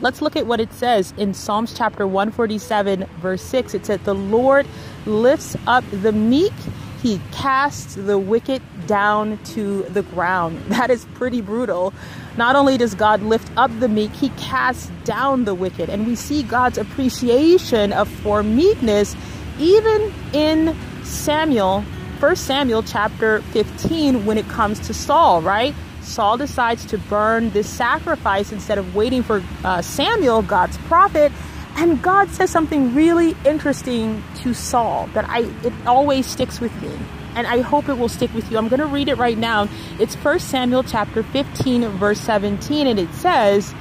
Let's 0.00 0.20
look 0.20 0.36
at 0.36 0.46
what 0.46 0.60
it 0.60 0.72
says 0.72 1.14
in 1.16 1.32
Psalms 1.32 1.72
chapter 1.72 2.06
147, 2.06 3.06
verse 3.20 3.42
6. 3.42 3.74
It 3.74 3.86
said, 3.86 4.04
The 4.04 4.14
Lord 4.14 4.66
lifts 5.06 5.56
up 5.66 5.84
the 5.90 6.12
meek, 6.12 6.52
he 7.00 7.20
casts 7.32 7.94
the 7.94 8.18
wicked 8.18 8.60
down 8.86 9.38
to 9.54 9.84
the 9.84 10.02
ground. 10.02 10.60
That 10.68 10.90
is 10.90 11.06
pretty 11.14 11.40
brutal. 11.40 11.94
Not 12.36 12.56
only 12.56 12.76
does 12.76 12.94
God 12.94 13.22
lift 13.22 13.50
up 13.56 13.70
the 13.80 13.88
meek, 13.88 14.12
he 14.12 14.28
casts 14.30 14.90
down 15.04 15.44
the 15.44 15.54
wicked. 15.54 15.88
And 15.88 16.06
we 16.06 16.16
see 16.16 16.42
God's 16.42 16.76
appreciation 16.76 17.92
of 17.92 18.08
for 18.08 18.42
meekness 18.42 19.16
even 19.58 20.12
in 20.32 20.76
Samuel, 21.04 21.84
1 22.18 22.36
Samuel 22.36 22.82
chapter 22.82 23.42
15, 23.42 24.24
when 24.24 24.38
it 24.38 24.48
comes 24.48 24.80
to 24.86 24.94
Saul, 24.94 25.42
right? 25.42 25.74
Saul 26.00 26.38
decides 26.38 26.86
to 26.86 26.98
burn 26.98 27.50
this 27.50 27.68
sacrifice 27.68 28.52
instead 28.52 28.78
of 28.78 28.94
waiting 28.94 29.22
for 29.22 29.42
uh, 29.64 29.82
Samuel, 29.82 30.40
God's 30.40 30.78
prophet. 30.78 31.30
And 31.76 32.00
God 32.00 32.30
says 32.30 32.50
something 32.50 32.94
really 32.94 33.36
interesting 33.44 34.24
to 34.36 34.54
Saul 34.54 35.08
that 35.12 35.28
I 35.28 35.40
it 35.62 35.74
always 35.84 36.26
sticks 36.26 36.58
with 36.58 36.74
me. 36.80 36.90
And 37.34 37.46
I 37.46 37.60
hope 37.60 37.90
it 37.90 37.98
will 37.98 38.08
stick 38.08 38.32
with 38.32 38.50
you. 38.50 38.56
I'm 38.56 38.68
going 38.68 38.80
to 38.80 38.86
read 38.86 39.08
it 39.08 39.18
right 39.18 39.36
now. 39.36 39.68
It's 40.00 40.14
1 40.14 40.38
Samuel 40.38 40.84
chapter 40.84 41.22
15 41.22 41.86
verse 41.98 42.20
17 42.20 42.86
and 42.86 42.98
it 42.98 43.12
says, 43.12 43.74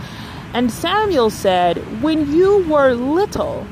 "And 0.53 0.69
Samuel 0.69 1.29
said, 1.29 1.77
when 2.01 2.33
you 2.33 2.65
were 2.67 2.95
little 2.95 3.65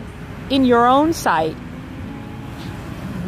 in 0.50 0.64
your 0.64 0.88
own 0.88 1.12
sight, 1.12 1.58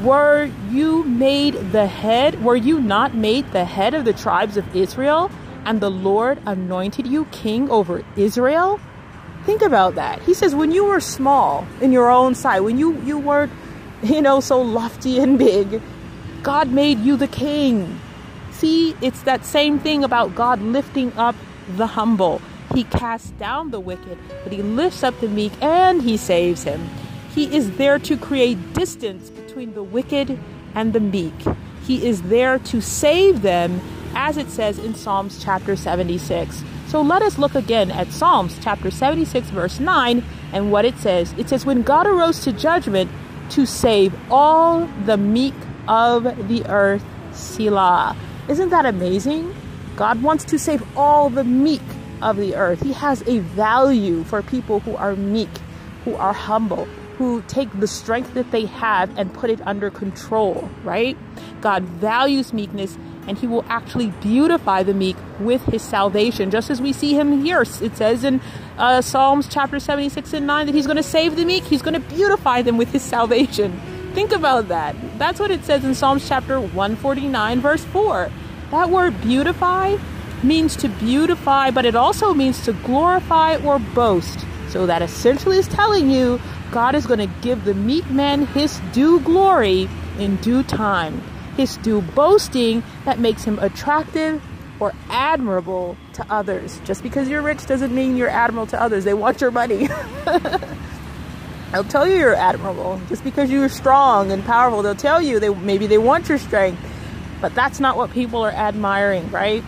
were 0.06 0.52
you 0.70 1.04
made 1.04 1.56
the 1.72 1.88
head? 1.88 2.44
Were 2.44 2.56
you 2.56 2.80
not 2.80 3.16
made 3.16 3.52
the 3.52 3.66
head 3.66 3.96
of 3.96 4.06
the 4.06 4.14
tribes 4.14 4.56
of 4.56 4.76
Israel? 4.76 5.32
And 5.66 5.82
the 5.82 5.90
Lord 5.90 6.40
anointed 6.46 7.08
you 7.08 7.26
king 7.32 7.72
over 7.72 8.06
Israel? 8.16 8.80
Think 9.46 9.64
about 9.64 9.96
that. 9.96 10.22
He 10.22 10.36
says, 10.36 10.54
when 10.54 10.72
you 10.72 10.86
were 10.86 11.00
small 11.00 11.68
in 11.82 11.92
your 11.92 12.10
own 12.10 12.36
sight, 12.36 12.60
when 12.60 12.78
you, 12.78 13.02
you 13.02 13.18
weren't, 13.18 13.52
you 14.04 14.22
know, 14.22 14.40
so 14.40 14.62
lofty 14.62 15.20
and 15.20 15.40
big, 15.40 15.82
God 16.44 16.72
made 16.72 17.00
you 17.00 17.18
the 17.18 17.28
king. 17.28 18.00
See, 18.52 18.96
it's 19.02 19.24
that 19.24 19.44
same 19.44 19.80
thing 19.80 20.04
about 20.04 20.36
God 20.36 20.62
lifting 20.62 21.12
up 21.18 21.36
the 21.78 21.88
humble. 21.88 22.42
He 22.74 22.84
casts 22.84 23.32
down 23.32 23.72
the 23.72 23.80
wicked, 23.80 24.20
but 24.44 24.54
he 24.54 24.62
lifts 24.62 25.04
up 25.04 25.20
the 25.20 25.28
meek 25.28 25.52
and 25.62 26.02
he 26.02 26.16
saves 26.16 26.64
him. 26.64 26.90
He 27.34 27.56
is 27.56 27.78
there 27.78 28.00
to 28.00 28.18
create 28.18 28.74
distance 28.74 29.32
between 29.56 29.74
the 29.74 29.84
wicked 29.84 30.38
and 30.74 30.92
the 30.92 31.00
meek. 31.00 31.34
He 31.84 32.06
is 32.06 32.24
there 32.24 32.60
to 32.60 32.82
save 32.82 33.42
them, 33.42 33.80
as 34.14 34.36
it 34.36 34.50
says 34.50 34.78
in 34.78 34.96
Psalms 34.96 35.42
chapter 35.42 35.78
76. 35.78 36.62
So 36.88 37.02
let 37.02 37.22
us 37.22 37.38
look 37.38 37.56
again 37.56 37.90
at 37.90 38.12
Psalms 38.12 38.60
chapter 38.62 38.92
76, 38.92 39.48
verse 39.52 39.80
9, 39.80 40.26
and 40.52 40.74
what 40.74 40.84
it 40.84 40.98
says. 40.98 41.34
It 41.38 41.48
says, 41.48 41.66
When 41.66 41.84
God 41.84 42.06
arose 42.06 42.42
to 42.42 42.52
judgment 42.52 43.10
to 43.52 43.66
save 43.66 44.14
all 44.30 44.88
the 45.06 45.16
meek 45.16 45.54
of 45.88 46.24
the 46.50 46.66
earth, 46.66 47.06
Selah. 47.32 48.14
Isn't 48.50 48.72
that 48.72 48.86
amazing? 48.86 49.56
God 49.96 50.22
wants 50.22 50.44
to 50.44 50.60
save 50.60 50.84
all 50.98 51.30
the 51.30 51.46
meek 51.46 51.82
of 52.22 52.36
the 52.36 52.56
earth. 52.56 52.82
He 52.82 52.92
has 52.92 53.22
a 53.26 53.40
value 53.40 54.26
for 54.26 54.42
people 54.42 54.82
who 54.82 54.98
are 54.98 55.16
meek, 55.16 55.48
who 56.04 56.14
are 56.16 56.34
humble, 56.34 56.90
who 57.18 57.42
take 57.48 57.72
the 57.80 57.88
strength 57.88 58.34
that 58.34 58.52
they 58.52 58.66
have 58.66 59.18
and 59.18 59.34
put 59.34 59.50
it 59.50 59.60
under 59.66 59.90
control, 59.90 60.70
right? 60.84 61.18
God 61.62 61.84
values 61.84 62.54
meekness 62.54 62.98
and 63.28 63.38
he 63.38 63.48
will 63.48 63.66
actually 63.68 64.12
beautify 64.22 64.84
the 64.84 64.94
meek 64.94 65.16
with 65.40 65.64
his 65.66 65.82
salvation, 65.82 66.52
just 66.52 66.70
as 66.70 66.82
we 66.82 66.94
see 66.94 67.14
him 67.14 67.44
here. 67.44 67.62
It 67.62 67.98
says 67.98 68.24
in 68.24 68.40
uh, 68.78 69.02
Psalms 69.02 69.48
chapter 69.48 69.80
76 69.80 70.34
and 70.34 70.46
9 70.46 70.68
that 70.68 70.76
he's 70.76 70.86
going 70.86 70.98
to 70.98 71.04
save 71.04 71.36
the 71.36 71.46
meek, 71.46 71.64
he's 71.64 71.82
going 71.82 72.00
to 72.00 72.08
beautify 72.16 72.62
them 72.62 72.78
with 72.78 72.92
his 72.92 73.02
salvation. 73.02 73.80
Think 74.14 74.32
about 74.32 74.68
that. 74.68 74.96
That's 75.18 75.40
what 75.40 75.52
it 75.52 75.66
says 75.66 75.84
in 75.84 75.96
Psalms 75.96 76.28
chapter 76.28 76.60
149, 76.60 77.62
verse 77.62 77.84
4. 77.86 78.32
That 78.72 78.90
word 78.90 79.20
beautify 79.22 79.98
means 80.44 80.76
to 80.78 80.90
beautify, 80.90 81.72
but 81.72 81.86
it 81.86 81.96
also 81.96 82.34
means 82.34 82.64
to 82.66 82.74
glorify 82.74 83.58
or 83.58 83.80
boast. 83.80 84.46
So 84.70 84.86
that 84.86 85.02
essentially 85.02 85.58
is 85.58 85.68
telling 85.68 86.10
you 86.10 86.40
God 86.76 86.94
is 86.94 87.08
going 87.08 87.20
to 87.20 87.34
give 87.42 87.64
the 87.64 87.74
meek 87.74 88.10
man 88.10 88.48
his 88.48 88.82
due 88.92 89.22
glory 89.22 89.88
in 90.20 90.36
due 90.36 90.62
time, 90.62 91.22
his 91.56 91.78
due 91.78 92.02
boasting 92.02 92.84
that 93.06 93.18
makes 93.18 93.46
him 93.46 93.60
attractive 93.60 94.44
or 94.82 94.92
admirable 95.10 95.96
to 96.16 96.26
others. 96.30 96.82
Just 96.84 97.02
because 97.02 97.30
you're 97.30 97.42
rich 97.42 97.66
doesn't 97.66 97.96
mean 97.96 98.18
you're 98.18 98.28
admirable 98.28 98.68
to 98.68 98.82
others. 98.82 99.06
They 99.06 99.14
want 99.14 99.40
your 99.40 99.52
money. 99.52 99.88
they'll 101.72 101.86
tell 101.86 102.06
you 102.06 102.18
you're 102.18 102.36
admirable. 102.36 103.00
Just 103.08 103.24
because 103.24 103.50
you're 103.50 103.70
strong 103.70 104.34
and 104.34 104.44
powerful, 104.44 104.82
they'll 104.82 104.96
tell 104.96 105.22
you 105.22 105.40
they 105.40 105.48
maybe 105.48 105.88
they 105.88 105.98
want 105.98 106.28
your 106.28 106.40
strength. 106.40 106.82
But 107.40 107.56
that's 107.56 107.80
not 107.80 107.96
what 107.96 108.12
people 108.12 108.42
are 108.42 108.52
admiring, 108.52 109.32
right? 109.32 109.64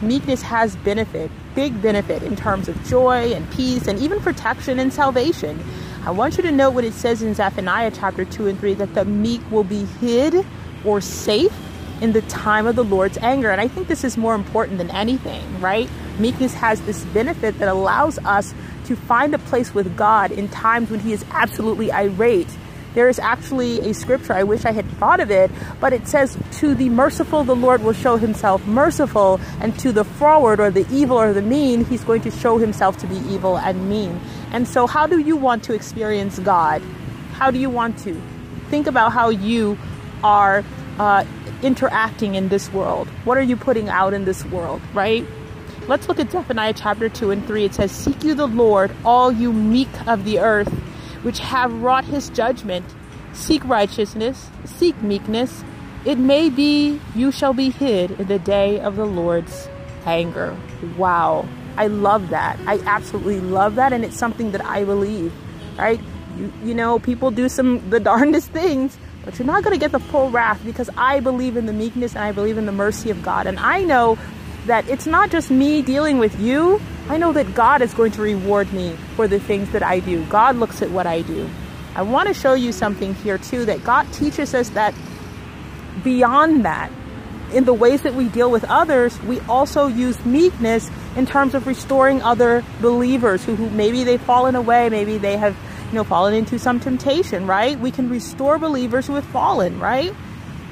Meekness 0.00 0.42
has 0.42 0.76
benefit, 0.76 1.30
big 1.54 1.80
benefit 1.82 2.22
in 2.22 2.36
terms 2.36 2.68
of 2.68 2.82
joy 2.84 3.32
and 3.32 3.50
peace 3.50 3.88
and 3.88 3.98
even 3.98 4.20
protection 4.20 4.78
and 4.78 4.92
salvation. 4.92 5.62
I 6.04 6.12
want 6.12 6.36
you 6.36 6.42
to 6.44 6.52
note 6.52 6.70
what 6.70 6.84
it 6.84 6.92
says 6.92 7.20
in 7.20 7.34
Zephaniah 7.34 7.90
chapter 7.90 8.24
2 8.24 8.46
and 8.46 8.58
3 8.60 8.74
that 8.74 8.94
the 8.94 9.04
meek 9.04 9.40
will 9.50 9.64
be 9.64 9.84
hid 10.00 10.46
or 10.84 11.00
safe 11.00 11.52
in 12.00 12.12
the 12.12 12.22
time 12.22 12.66
of 12.66 12.76
the 12.76 12.84
Lord's 12.84 13.18
anger. 13.18 13.50
And 13.50 13.60
I 13.60 13.66
think 13.66 13.88
this 13.88 14.04
is 14.04 14.16
more 14.16 14.36
important 14.36 14.78
than 14.78 14.90
anything, 14.90 15.60
right? 15.60 15.90
Meekness 16.18 16.54
has 16.54 16.80
this 16.82 17.04
benefit 17.06 17.58
that 17.58 17.68
allows 17.68 18.18
us 18.20 18.54
to 18.86 18.94
find 18.94 19.34
a 19.34 19.38
place 19.38 19.74
with 19.74 19.96
God 19.96 20.30
in 20.30 20.48
times 20.48 20.90
when 20.90 21.00
He 21.00 21.12
is 21.12 21.24
absolutely 21.30 21.90
irate. 21.92 22.48
There 22.98 23.08
is 23.08 23.20
actually 23.20 23.78
a 23.88 23.94
scripture, 23.94 24.32
I 24.32 24.42
wish 24.42 24.64
I 24.64 24.72
had 24.72 24.84
thought 24.98 25.20
of 25.20 25.30
it, 25.30 25.52
but 25.78 25.92
it 25.92 26.08
says, 26.08 26.36
To 26.58 26.74
the 26.74 26.88
merciful, 26.88 27.44
the 27.44 27.54
Lord 27.54 27.84
will 27.84 27.92
show 27.92 28.16
Himself 28.16 28.66
merciful, 28.66 29.40
and 29.60 29.78
to 29.78 29.92
the 29.92 30.02
froward 30.02 30.58
or 30.58 30.72
the 30.72 30.84
evil 30.90 31.16
or 31.16 31.32
the 31.32 31.40
mean, 31.40 31.84
He's 31.84 32.02
going 32.02 32.22
to 32.22 32.32
show 32.32 32.58
Himself 32.58 32.96
to 32.96 33.06
be 33.06 33.14
evil 33.32 33.56
and 33.56 33.88
mean. 33.88 34.20
And 34.50 34.66
so, 34.66 34.88
how 34.88 35.06
do 35.06 35.20
you 35.20 35.36
want 35.36 35.62
to 35.62 35.74
experience 35.74 36.40
God? 36.40 36.82
How 37.34 37.52
do 37.52 37.60
you 37.60 37.70
want 37.70 37.98
to? 38.00 38.20
Think 38.68 38.88
about 38.88 39.12
how 39.12 39.28
you 39.28 39.78
are 40.24 40.64
uh, 40.98 41.24
interacting 41.62 42.34
in 42.34 42.48
this 42.48 42.68
world. 42.72 43.06
What 43.22 43.38
are 43.38 43.42
you 43.42 43.56
putting 43.56 43.88
out 43.88 44.12
in 44.12 44.24
this 44.24 44.44
world, 44.46 44.82
right? 44.92 45.24
Let's 45.86 46.08
look 46.08 46.18
at 46.18 46.32
Zephaniah 46.32 46.74
chapter 46.74 47.08
2 47.08 47.30
and 47.30 47.46
3. 47.46 47.64
It 47.64 47.74
says, 47.74 47.92
Seek 47.92 48.24
you 48.24 48.34
the 48.34 48.48
Lord, 48.48 48.90
all 49.04 49.30
you 49.30 49.52
meek 49.52 49.88
of 50.08 50.24
the 50.24 50.40
earth, 50.40 50.68
which 51.22 51.38
have 51.40 51.72
wrought 51.82 52.04
his 52.04 52.28
judgment. 52.30 52.84
Seek 53.32 53.64
righteousness, 53.64 54.50
seek 54.64 55.00
meekness. 55.02 55.64
It 56.04 56.18
may 56.18 56.48
be 56.48 57.00
you 57.14 57.30
shall 57.30 57.52
be 57.52 57.70
hid 57.70 58.12
in 58.12 58.28
the 58.28 58.38
day 58.38 58.80
of 58.80 58.96
the 58.96 59.04
Lord's 59.04 59.68
anger. 60.06 60.56
Wow. 60.96 61.46
I 61.76 61.86
love 61.86 62.30
that. 62.30 62.58
I 62.66 62.80
absolutely 62.86 63.40
love 63.40 63.76
that. 63.76 63.92
And 63.92 64.04
it's 64.04 64.16
something 64.16 64.50
that 64.52 64.64
I 64.64 64.84
believe, 64.84 65.32
right? 65.78 66.00
You, 66.36 66.52
you 66.64 66.74
know, 66.74 66.98
people 66.98 67.30
do 67.30 67.48
some 67.48 67.88
the 67.90 68.00
darndest 68.10 68.50
things, 68.50 68.98
but 69.24 69.38
you're 69.38 69.46
not 69.46 69.62
going 69.62 69.74
to 69.74 69.80
get 69.80 69.92
the 69.92 70.00
full 70.00 70.30
wrath 70.30 70.60
because 70.64 70.90
I 70.96 71.20
believe 71.20 71.56
in 71.56 71.66
the 71.66 71.72
meekness 71.72 72.14
and 72.14 72.24
I 72.24 72.32
believe 72.32 72.58
in 72.58 72.66
the 72.66 72.72
mercy 72.72 73.10
of 73.10 73.22
God. 73.22 73.46
And 73.46 73.58
I 73.60 73.84
know 73.84 74.18
that 74.66 74.88
it's 74.88 75.06
not 75.06 75.30
just 75.30 75.50
me 75.50 75.82
dealing 75.82 76.18
with 76.18 76.38
you. 76.40 76.80
I 77.08 77.16
know 77.16 77.32
that 77.32 77.54
God 77.54 77.80
is 77.80 77.94
going 77.94 78.12
to 78.12 78.22
reward 78.22 78.72
me 78.72 78.96
for 79.16 79.26
the 79.26 79.40
things 79.40 79.70
that 79.70 79.82
I 79.82 80.00
do. 80.00 80.24
God 80.26 80.56
looks 80.56 80.82
at 80.82 80.90
what 80.90 81.06
I 81.06 81.22
do. 81.22 81.48
I 81.94 82.02
want 82.02 82.28
to 82.28 82.34
show 82.34 82.52
you 82.52 82.70
something 82.70 83.14
here 83.14 83.38
too 83.38 83.64
that 83.64 83.82
God 83.82 84.12
teaches 84.12 84.54
us 84.54 84.68
that 84.70 84.94
beyond 86.04 86.64
that, 86.64 86.92
in 87.52 87.64
the 87.64 87.72
ways 87.72 88.02
that 88.02 88.14
we 88.14 88.28
deal 88.28 88.50
with 88.50 88.64
others, 88.64 89.18
we 89.22 89.40
also 89.40 89.86
use 89.86 90.22
meekness 90.24 90.90
in 91.16 91.24
terms 91.24 91.54
of 91.54 91.66
restoring 91.66 92.20
other 92.22 92.62
believers 92.80 93.42
who, 93.44 93.54
who 93.56 93.70
maybe 93.70 94.04
they've 94.04 94.20
fallen 94.20 94.54
away, 94.54 94.90
maybe 94.90 95.16
they 95.16 95.36
have, 95.36 95.56
you 95.88 95.94
know, 95.94 96.04
fallen 96.04 96.34
into 96.34 96.58
some 96.58 96.78
temptation, 96.78 97.46
right? 97.46 97.80
We 97.80 97.90
can 97.90 98.10
restore 98.10 98.58
believers 98.58 99.06
who 99.06 99.14
have 99.14 99.24
fallen, 99.24 99.80
right? 99.80 100.14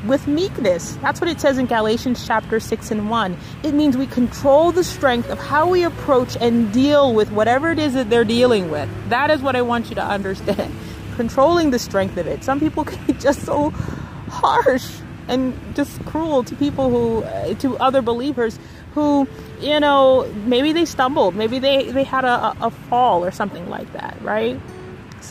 With 0.04 0.28
meekness. 0.28 0.96
That's 0.96 1.20
what 1.20 1.30
it 1.30 1.40
says 1.40 1.58
in 1.58 1.66
Galatians 1.66 2.26
chapter 2.26 2.60
6 2.60 2.90
and 2.90 3.10
1. 3.10 3.36
It 3.62 3.72
means 3.72 3.96
we 3.96 4.06
control 4.06 4.70
the 4.70 4.84
strength 4.84 5.30
of 5.30 5.38
how 5.38 5.68
we 5.68 5.82
approach 5.82 6.36
and 6.40 6.72
deal 6.72 7.14
with 7.14 7.30
whatever 7.32 7.70
it 7.70 7.78
is 7.78 7.94
that 7.94 8.10
they're 8.10 8.24
dealing 8.24 8.70
with. 8.70 8.88
That 9.08 9.30
is 9.30 9.40
what 9.40 9.56
I 9.56 9.62
want 9.62 9.88
you 9.88 9.94
to 9.96 10.04
understand. 10.04 10.74
Controlling 11.16 11.70
the 11.70 11.78
strength 11.78 12.16
of 12.18 12.26
it. 12.26 12.44
Some 12.44 12.60
people 12.60 12.84
can 12.90 13.04
be 13.06 13.14
just 13.14 13.42
so 13.42 13.70
harsh 13.70 15.00
and 15.28 15.58
just 15.74 16.04
cruel 16.04 16.44
to 16.44 16.54
people 16.54 16.90
who, 16.90 17.24
uh, 17.24 17.54
to 17.54 17.76
other 17.78 18.02
believers 18.02 18.58
who, 18.94 19.28
you 19.60 19.78
know, 19.80 20.30
maybe 20.46 20.72
they 20.72 20.84
stumbled, 20.84 21.34
maybe 21.34 21.58
they, 21.58 21.90
they 21.90 22.04
had 22.04 22.24
a, 22.24 22.56
a 22.60 22.70
fall 22.70 23.24
or 23.24 23.30
something 23.30 23.68
like 23.68 23.92
that, 23.92 24.16
right? 24.22 24.58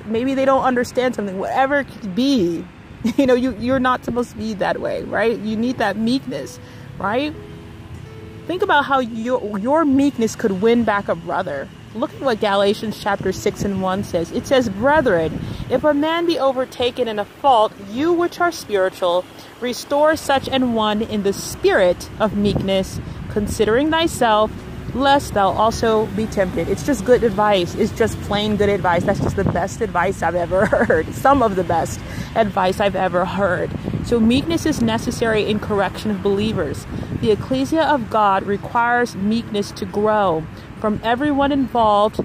Maybe 0.06 0.36
they 0.36 0.46
don't 0.46 0.64
understand 0.64 1.16
something, 1.16 1.38
whatever 1.40 1.80
it 1.80 1.88
could 1.88 2.14
be. 2.14 2.66
You 3.18 3.28
know, 3.28 3.36
you, 3.36 3.56
you're 3.60 3.80
not 3.80 4.04
supposed 4.04 4.32
to 4.32 4.38
be 4.38 4.54
that 4.56 4.82
way, 4.82 5.04
right? 5.04 5.38
You 5.38 5.56
need 5.56 5.78
that 5.78 5.96
meekness, 5.96 6.60
right? 6.98 7.34
Think 8.48 8.64
about 8.64 8.86
how 8.86 9.00
your, 9.00 9.60
your 9.60 9.86
meekness 9.86 10.36
could 10.36 10.62
win 10.62 10.84
back 10.84 11.08
a 11.08 11.16
brother. 11.16 11.70
Look 11.94 12.14
at 12.14 12.22
what 12.22 12.40
Galatians 12.42 13.00
chapter 13.00 13.32
6 13.32 13.64
and 13.64 13.82
1 13.82 14.04
says. 14.04 14.32
It 14.32 14.48
says, 14.48 14.70
Brethren, 14.70 15.40
if 15.70 15.84
a 15.84 15.94
man 15.94 16.26
be 16.26 16.40
overtaken 16.40 17.08
in 17.08 17.20
a 17.20 17.26
fault, 17.26 17.72
you 17.90 18.12
which 18.12 18.40
are 18.42 18.52
spiritual, 18.52 19.24
restore 19.62 20.16
such 20.16 20.48
an 20.50 20.74
one 20.74 21.02
in 21.02 21.24
the 21.24 21.32
spirit 21.32 22.10
of 22.20 22.36
meekness, 22.36 23.00
considering 23.30 23.92
thyself, 23.92 24.52
lest 24.96 25.34
thou 25.34 25.50
also 25.50 26.06
be 26.08 26.26
tempted. 26.26 26.70
It's 26.70 26.84
just 26.86 27.06
good 27.06 27.24
advice. 27.24 27.76
It's 27.76 27.92
just 27.92 28.20
plain 28.22 28.56
good 28.56 28.70
advice. 28.70 29.04
That's 29.04 29.20
just 29.20 29.36
the 29.36 29.44
best 29.44 29.82
advice 29.82 30.24
I've 30.24 30.36
ever 30.36 30.66
heard. 30.88 31.14
Some 31.14 31.44
of 31.44 31.56
the 31.56 31.64
best 31.64 32.00
advice 32.36 32.80
I've 32.80 32.96
ever 32.96 33.26
heard. 33.26 33.70
So, 34.06 34.20
meekness 34.20 34.66
is 34.66 34.82
necessary 34.82 35.46
in 35.46 35.60
correction 35.60 36.12
of 36.12 36.24
believers. 36.24 36.88
The 37.22 37.32
ecclesia 37.32 37.84
of 37.84 38.10
God 38.10 38.44
requires 38.44 39.16
meekness 39.16 39.72
to 39.72 39.86
grow 39.86 40.46
from 40.80 41.02
everyone 41.04 41.52
involved 41.52 42.22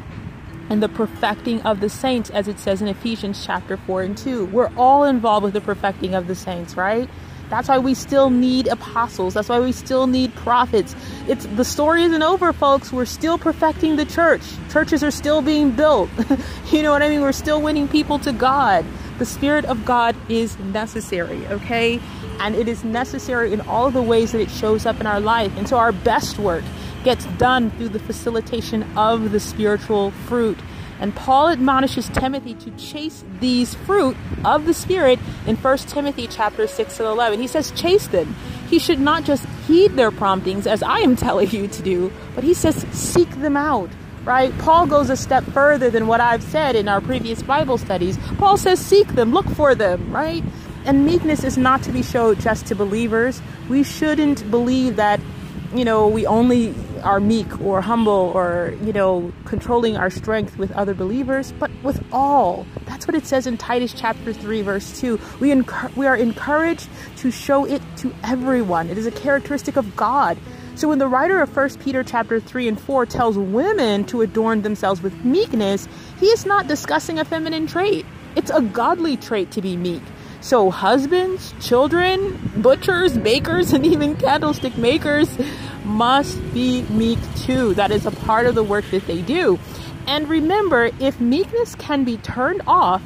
in 0.71 0.81
the 0.81 0.89
perfecting 0.89 1.61
of 1.63 1.81
the 1.81 1.89
saints, 1.89 2.31
as 2.31 2.47
it 2.47 2.59
says 2.59 2.81
in 2.81 2.87
Ephesians 2.87 3.45
chapter 3.45 3.77
4 3.77 4.03
and 4.03 4.17
2. 4.17 4.47
We're 4.47 4.71
all 4.77 5.03
involved 5.05 5.45
with 5.45 5.55
the 5.55 5.61
perfecting 5.61 6.15
of 6.15 6.29
the 6.29 6.37
saints, 6.37 6.77
right? 6.77 7.11
That's 7.51 7.69
why 7.69 7.79
we 7.79 7.95
still 7.95 8.31
need 8.31 8.69
apostles. 8.69 9.35
That's 9.35 9.49
why 9.49 9.59
we 9.59 9.73
still 9.73 10.07
need 10.07 10.33
prophets. 10.37 10.95
It's 11.27 11.47
the 11.47 11.65
story 11.65 12.05
isn't 12.05 12.23
over, 12.23 12.53
folks. 12.53 12.93
We're 12.93 13.05
still 13.05 13.39
perfecting 13.39 13.97
the 13.97 14.07
church. 14.07 14.43
Churches 14.71 15.03
are 15.03 15.11
still 15.11 15.43
being 15.43 15.73
built. 15.73 16.09
you 16.73 16.83
know 16.83 16.93
what 16.93 17.03
I 17.03 17.09
mean? 17.09 17.21
We're 17.23 17.33
still 17.33 17.61
winning 17.61 17.89
people 17.89 18.21
to 18.21 18.33
God. 18.33 18.87
The 19.19 19.27
Spirit 19.27 19.65
of 19.65 19.85
God 19.85 20.15
is 20.31 20.59
necessary, 20.61 21.45
okay? 21.49 22.01
And 22.39 22.55
it 22.55 22.69
is 22.69 22.85
necessary 22.85 23.53
in 23.53 23.61
all 23.63 23.91
the 23.91 24.01
ways 24.01 24.33
that 24.33 24.41
it 24.41 24.51
shows 24.51 24.87
up 24.87 25.01
in 25.01 25.07
our 25.07 25.21
life. 25.21 25.53
And 25.59 25.69
so 25.69 25.77
our 25.77 25.93
best 25.93 26.39
work 26.39 26.65
gets 27.05 27.27
done 27.37 27.71
through 27.73 27.89
the 27.89 27.99
facilitation 27.99 28.85
of 28.97 29.33
the 29.33 29.41
spiritual 29.41 30.13
fruit. 30.13 30.59
And 31.01 31.17
Paul 31.17 31.49
admonishes 31.49 32.09
Timothy 32.11 32.55
to 32.55 32.71
chase 32.73 33.25
these 33.41 33.75
fruit 33.75 34.17
of 34.45 34.67
the 34.67 34.75
Spirit 34.75 35.19
in 35.47 35.57
1 35.57 35.79
Timothy 35.79 36.27
chapter 36.27 36.67
6 36.67 37.01
and 37.01 37.09
11. 37.09 37.41
He 37.41 37.47
says, 37.47 37.73
chase 37.73 38.07
them. 38.07 38.37
He 38.69 38.79
should 38.79 39.01
not 39.01 39.25
just 39.25 39.47
heed 39.67 39.97
their 39.97 40.11
promptings, 40.11 40.67
as 40.67 40.83
I 40.83 40.99
am 40.99 41.17
telling 41.17 41.51
you 41.51 41.67
to 41.67 41.83
do, 41.83 42.13
but 42.35 42.45
he 42.45 42.55
says, 42.55 42.87
seek 42.93 43.31
them 43.41 43.57
out. 43.57 43.91
Right? 44.23 44.57
Paul 44.59 44.87
goes 44.87 45.09
a 45.09 45.17
step 45.17 45.45
further 45.45 45.89
than 45.89 46.07
what 46.07 46.21
I've 46.21 46.43
said 46.43 46.77
in 46.77 46.89
our 46.89 47.01
previous 47.01 47.43
Bible 47.43 47.79
studies. 47.79 48.19
Paul 48.37 48.59
says, 48.59 48.79
seek 48.79 49.09
them, 49.09 49.33
look 49.33 49.49
for 49.49 49.75
them, 49.75 50.13
right? 50.13 50.45
And 50.85 51.07
meekness 51.07 51.43
is 51.43 51.57
not 51.57 51.83
to 51.85 51.91
be 51.91 52.03
showed 52.03 52.39
just 52.39 52.67
to 52.67 52.75
believers. 52.75 53.41
We 53.71 53.83
shouldn't 53.83 54.51
believe 54.51 54.97
that, 54.97 55.21
you 55.75 55.87
know, 55.87 56.07
we 56.07 56.27
only 56.27 56.75
are 57.01 57.21
meek 57.21 57.61
or 57.61 57.81
humble 57.81 58.33
or, 58.35 58.75
you 58.83 58.93
know, 58.93 59.33
controlling 59.45 59.97
our 59.97 60.11
strength 60.11 60.59
with 60.59 60.71
other 60.73 60.95
believers, 60.95 61.53
but 61.59 61.71
with 61.83 62.05
all. 62.13 62.67
That's 62.87 63.07
what 63.07 63.15
it 63.15 63.27
says 63.27 63.47
in 63.47 63.59
Titus 63.59 63.95
chapter 63.97 64.33
3, 64.33 64.63
verse 64.63 65.01
2. 65.01 65.21
We, 65.41 65.51
enc- 65.51 65.97
we 65.97 66.07
are 66.07 66.17
encouraged 66.17 66.89
to 67.19 67.31
show 67.31 67.65
it 67.65 67.83
to 67.99 68.15
everyone. 68.23 68.89
It 68.89 68.99
is 68.99 69.07
a 69.07 69.11
characteristic 69.11 69.77
of 69.77 69.97
God. 69.97 70.39
So 70.77 70.89
when 70.89 70.99
the 70.99 71.09
writer 71.09 71.43
of 71.43 71.55
1 71.55 71.79
Peter 71.79 72.03
chapter 72.03 72.41
3 72.41 72.69
and 72.69 72.81
4 72.81 73.07
tells 73.07 73.37
women 73.37 74.05
to 74.07 74.23
adorn 74.23 74.63
themselves 74.63 75.03
with 75.03 75.25
meekness, 75.25 75.89
he 76.19 76.27
is 76.27 76.47
not 76.47 76.69
discussing 76.69 77.19
a 77.19 77.25
feminine 77.25 77.67
trait. 77.67 78.07
It's 78.37 78.51
a 78.51 78.63
godly 78.63 79.17
trait 79.17 79.51
to 79.53 79.61
be 79.61 79.77
meek. 79.77 80.03
So, 80.41 80.71
husbands, 80.71 81.55
children, 81.61 82.53
butchers, 82.57 83.19
bakers, 83.19 83.73
and 83.75 83.85
even 83.85 84.17
candlestick 84.17 84.77
makers 84.79 85.37
must 85.85 86.39
be 86.55 86.83
meek 86.85 87.19
too. 87.37 87.75
That 87.75 87.91
is 87.91 88.07
a 88.07 88.11
part 88.11 88.47
of 88.47 88.55
the 88.55 88.63
work 88.63 88.85
that 88.91 89.07
they 89.07 89.23
do. 89.23 89.59
And 90.07 90.29
remember, 90.29 90.91
if 90.99 91.21
meekness 91.21 91.75
can 91.75 92.05
be 92.05 92.17
turned 92.17 92.63
off 92.67 93.03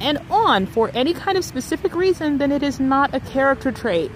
and 0.00 0.18
on 0.30 0.66
for 0.66 0.90
any 0.94 1.12
kind 1.12 1.36
of 1.36 1.44
specific 1.44 1.94
reason, 1.94 2.38
then 2.38 2.52
it 2.52 2.62
is 2.62 2.78
not 2.78 3.14
a 3.14 3.20
character 3.20 3.72
trait. 3.72 4.10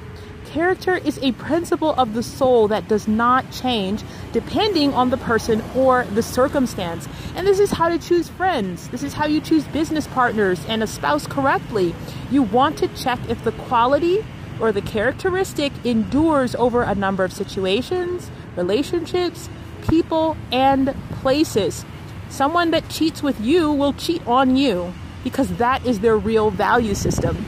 Character 0.47 0.97
is 0.97 1.19
a 1.23 1.33
principle 1.33 1.95
of 1.95 2.15
the 2.15 2.23
soul 2.23 2.69
that 2.69 2.89
does 2.89 3.09
not 3.09 3.51
change 3.51 4.03
depending 4.33 4.93
on 4.93 5.11
the 5.11 5.17
person 5.17 5.63
or 5.75 6.05
the 6.05 6.23
circumstance. 6.23 7.09
And 7.35 7.47
this 7.47 7.59
is 7.59 7.71
how 7.71 7.89
to 7.89 7.99
choose 7.99 8.29
friends. 8.29 8.89
This 8.89 9.03
is 9.03 9.15
how 9.15 9.27
you 9.27 9.41
choose 9.41 9.65
business 9.69 10.07
partners 10.07 10.65
and 10.69 10.83
a 10.83 10.87
spouse 10.87 11.27
correctly. 11.27 11.95
You 12.31 12.43
want 12.43 12.79
to 12.79 12.89
check 12.89 13.19
if 13.29 13.43
the 13.45 13.53
quality 13.53 14.25
or 14.61 14.73
the 14.73 14.83
characteristic 14.83 15.73
endures 15.85 16.55
over 16.55 16.83
a 16.83 16.95
number 16.95 17.25
of 17.25 17.33
situations, 17.33 18.31
relationships, 18.57 19.49
people, 19.89 20.37
and 20.51 20.95
places. 21.21 21.85
Someone 22.29 22.71
that 22.71 22.89
cheats 22.89 23.23
with 23.23 23.41
you 23.41 23.73
will 23.73 23.93
cheat 23.93 24.27
on 24.27 24.57
you 24.57 24.93
because 25.25 25.57
that 25.57 25.85
is 25.87 26.01
their 26.01 26.17
real 26.17 26.51
value 26.51 26.95
system. 26.95 27.45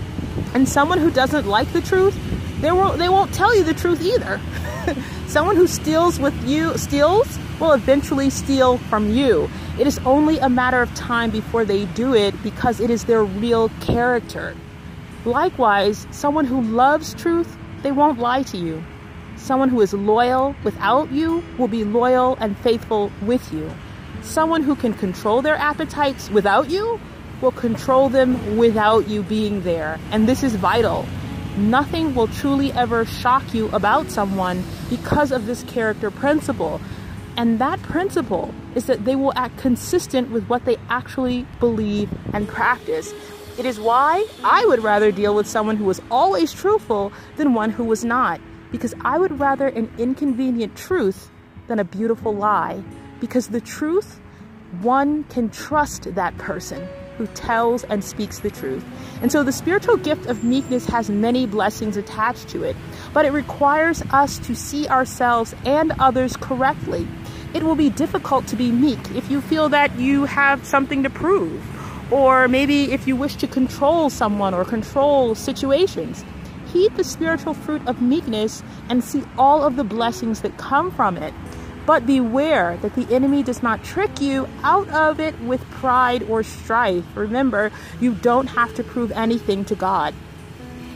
And 0.54 0.68
someone 0.68 0.98
who 0.98 1.10
doesn't 1.10 1.46
like 1.46 1.72
the 1.72 1.80
truth 1.80 2.16
they 2.64 2.72
won't 2.72 2.98
they 2.98 3.10
won't 3.10 3.34
tell 3.34 3.54
you 3.54 3.62
the 3.62 3.74
truth 3.74 4.00
either. 4.00 4.40
Someone 5.26 5.54
who 5.54 5.66
steals 5.66 6.18
with 6.18 6.34
you 6.48 6.76
steals 6.78 7.38
will 7.60 7.72
eventually 7.72 8.30
steal 8.30 8.78
from 8.78 9.10
you. 9.10 9.50
It 9.78 9.86
is 9.86 9.98
only 10.06 10.38
a 10.38 10.48
matter 10.48 10.80
of 10.80 10.94
time 10.94 11.30
before 11.30 11.66
they 11.66 11.84
do 11.84 12.14
it 12.14 12.42
because 12.42 12.80
it 12.80 12.88
is 12.88 13.04
their 13.04 13.22
real 13.22 13.68
character. 13.80 14.56
Likewise, 15.26 16.06
someone 16.10 16.46
who 16.46 16.62
loves 16.62 17.12
truth, 17.14 17.54
they 17.82 17.92
won't 17.92 18.18
lie 18.18 18.44
to 18.44 18.56
you. 18.56 18.82
Someone 19.36 19.68
who 19.68 19.82
is 19.82 19.92
loyal 19.92 20.56
without 20.64 21.12
you 21.12 21.44
will 21.58 21.68
be 21.68 21.84
loyal 21.84 22.38
and 22.40 22.56
faithful 22.58 23.12
with 23.22 23.52
you. 23.52 23.70
Someone 24.22 24.62
who 24.62 24.74
can 24.74 24.94
control 24.94 25.42
their 25.42 25.56
appetites 25.56 26.30
without 26.30 26.70
you 26.70 26.98
will 27.42 27.52
control 27.52 28.08
them 28.08 28.56
without 28.56 29.06
you 29.06 29.22
being 29.22 29.62
there. 29.64 29.98
And 30.12 30.26
this 30.26 30.42
is 30.42 30.54
vital 30.54 31.04
Nothing 31.56 32.16
will 32.16 32.26
truly 32.26 32.72
ever 32.72 33.04
shock 33.04 33.54
you 33.54 33.68
about 33.68 34.10
someone 34.10 34.64
because 34.90 35.30
of 35.30 35.46
this 35.46 35.62
character 35.62 36.10
principle. 36.10 36.80
And 37.36 37.60
that 37.60 37.80
principle 37.80 38.52
is 38.74 38.86
that 38.86 39.04
they 39.04 39.14
will 39.14 39.32
act 39.36 39.56
consistent 39.58 40.32
with 40.32 40.44
what 40.48 40.64
they 40.64 40.78
actually 40.88 41.46
believe 41.60 42.10
and 42.32 42.48
practice. 42.48 43.14
It 43.56 43.66
is 43.66 43.78
why 43.78 44.26
I 44.42 44.66
would 44.66 44.82
rather 44.82 45.12
deal 45.12 45.36
with 45.36 45.46
someone 45.46 45.76
who 45.76 45.84
was 45.84 46.02
always 46.10 46.52
truthful 46.52 47.12
than 47.36 47.54
one 47.54 47.70
who 47.70 47.84
was 47.84 48.04
not. 48.04 48.40
Because 48.72 48.92
I 49.02 49.16
would 49.16 49.38
rather 49.38 49.68
an 49.68 49.92
inconvenient 49.96 50.74
truth 50.74 51.30
than 51.68 51.78
a 51.78 51.84
beautiful 51.84 52.34
lie. 52.34 52.82
Because 53.20 53.48
the 53.48 53.60
truth, 53.60 54.20
one 54.80 55.22
can 55.24 55.50
trust 55.50 56.12
that 56.16 56.36
person 56.36 56.88
who 57.16 57.26
tells 57.28 57.84
and 57.84 58.02
speaks 58.02 58.40
the 58.40 58.50
truth. 58.50 58.84
And 59.22 59.30
so 59.30 59.42
the 59.42 59.52
spiritual 59.52 59.96
gift 59.96 60.26
of 60.26 60.44
meekness 60.44 60.86
has 60.86 61.08
many 61.08 61.46
blessings 61.46 61.96
attached 61.96 62.48
to 62.50 62.62
it, 62.62 62.76
but 63.12 63.24
it 63.24 63.32
requires 63.32 64.02
us 64.10 64.38
to 64.40 64.54
see 64.54 64.88
ourselves 64.88 65.54
and 65.64 65.92
others 65.98 66.36
correctly. 66.36 67.06
It 67.54 67.62
will 67.62 67.76
be 67.76 67.90
difficult 67.90 68.46
to 68.48 68.56
be 68.56 68.72
meek 68.72 68.98
if 69.12 69.30
you 69.30 69.40
feel 69.40 69.68
that 69.68 69.96
you 69.98 70.24
have 70.24 70.64
something 70.66 71.02
to 71.04 71.10
prove, 71.10 71.62
or 72.12 72.48
maybe 72.48 72.92
if 72.92 73.06
you 73.06 73.16
wish 73.16 73.36
to 73.36 73.46
control 73.46 74.10
someone 74.10 74.54
or 74.54 74.64
control 74.64 75.34
situations. 75.34 76.24
Heed 76.72 76.96
the 76.96 77.04
spiritual 77.04 77.54
fruit 77.54 77.86
of 77.86 78.02
meekness 78.02 78.64
and 78.88 79.04
see 79.04 79.22
all 79.38 79.62
of 79.62 79.76
the 79.76 79.84
blessings 79.84 80.40
that 80.40 80.58
come 80.58 80.90
from 80.90 81.16
it. 81.16 81.32
But 81.86 82.06
beware 82.06 82.76
that 82.78 82.94
the 82.94 83.12
enemy 83.14 83.42
does 83.42 83.62
not 83.62 83.84
trick 83.84 84.20
you 84.20 84.48
out 84.62 84.88
of 84.88 85.20
it 85.20 85.38
with 85.40 85.68
pride 85.70 86.22
or 86.24 86.42
strife. 86.42 87.04
Remember, 87.14 87.70
you 88.00 88.14
don't 88.14 88.46
have 88.46 88.74
to 88.74 88.84
prove 88.84 89.12
anything 89.12 89.64
to 89.66 89.74
God. 89.74 90.14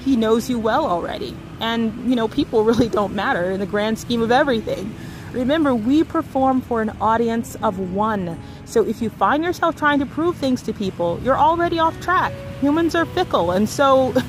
He 0.05 0.17
knows 0.17 0.49
you 0.49 0.59
well 0.59 0.87
already. 0.87 1.37
And, 1.61 2.09
you 2.09 2.17
know, 2.17 2.29
people 2.29 2.65
really 2.65 2.89
don't 2.89 3.15
matter 3.15 3.51
in 3.51 3.61
the 3.61 3.67
grand 3.67 3.99
scheme 3.99 4.23
of 4.23 4.31
everything. 4.31 4.95
Remember, 5.33 5.75
we 5.75 6.05
perform 6.05 6.63
for 6.63 6.81
an 6.81 6.91
audience 7.01 7.55
of 7.57 7.79
one. 7.93 8.41
So 8.65 8.83
if 8.87 9.03
you 9.03 9.11
find 9.11 9.45
yourself 9.45 9.77
trying 9.77 9.99
to 9.99 10.07
prove 10.07 10.37
things 10.37 10.63
to 10.63 10.73
people, 10.73 11.21
you're 11.23 11.39
already 11.39 11.79
off 11.79 12.01
track. 12.01 12.33
Humans 12.61 12.95
are 12.95 13.05
fickle, 13.05 13.51
and 13.51 13.69
so. 13.69 14.15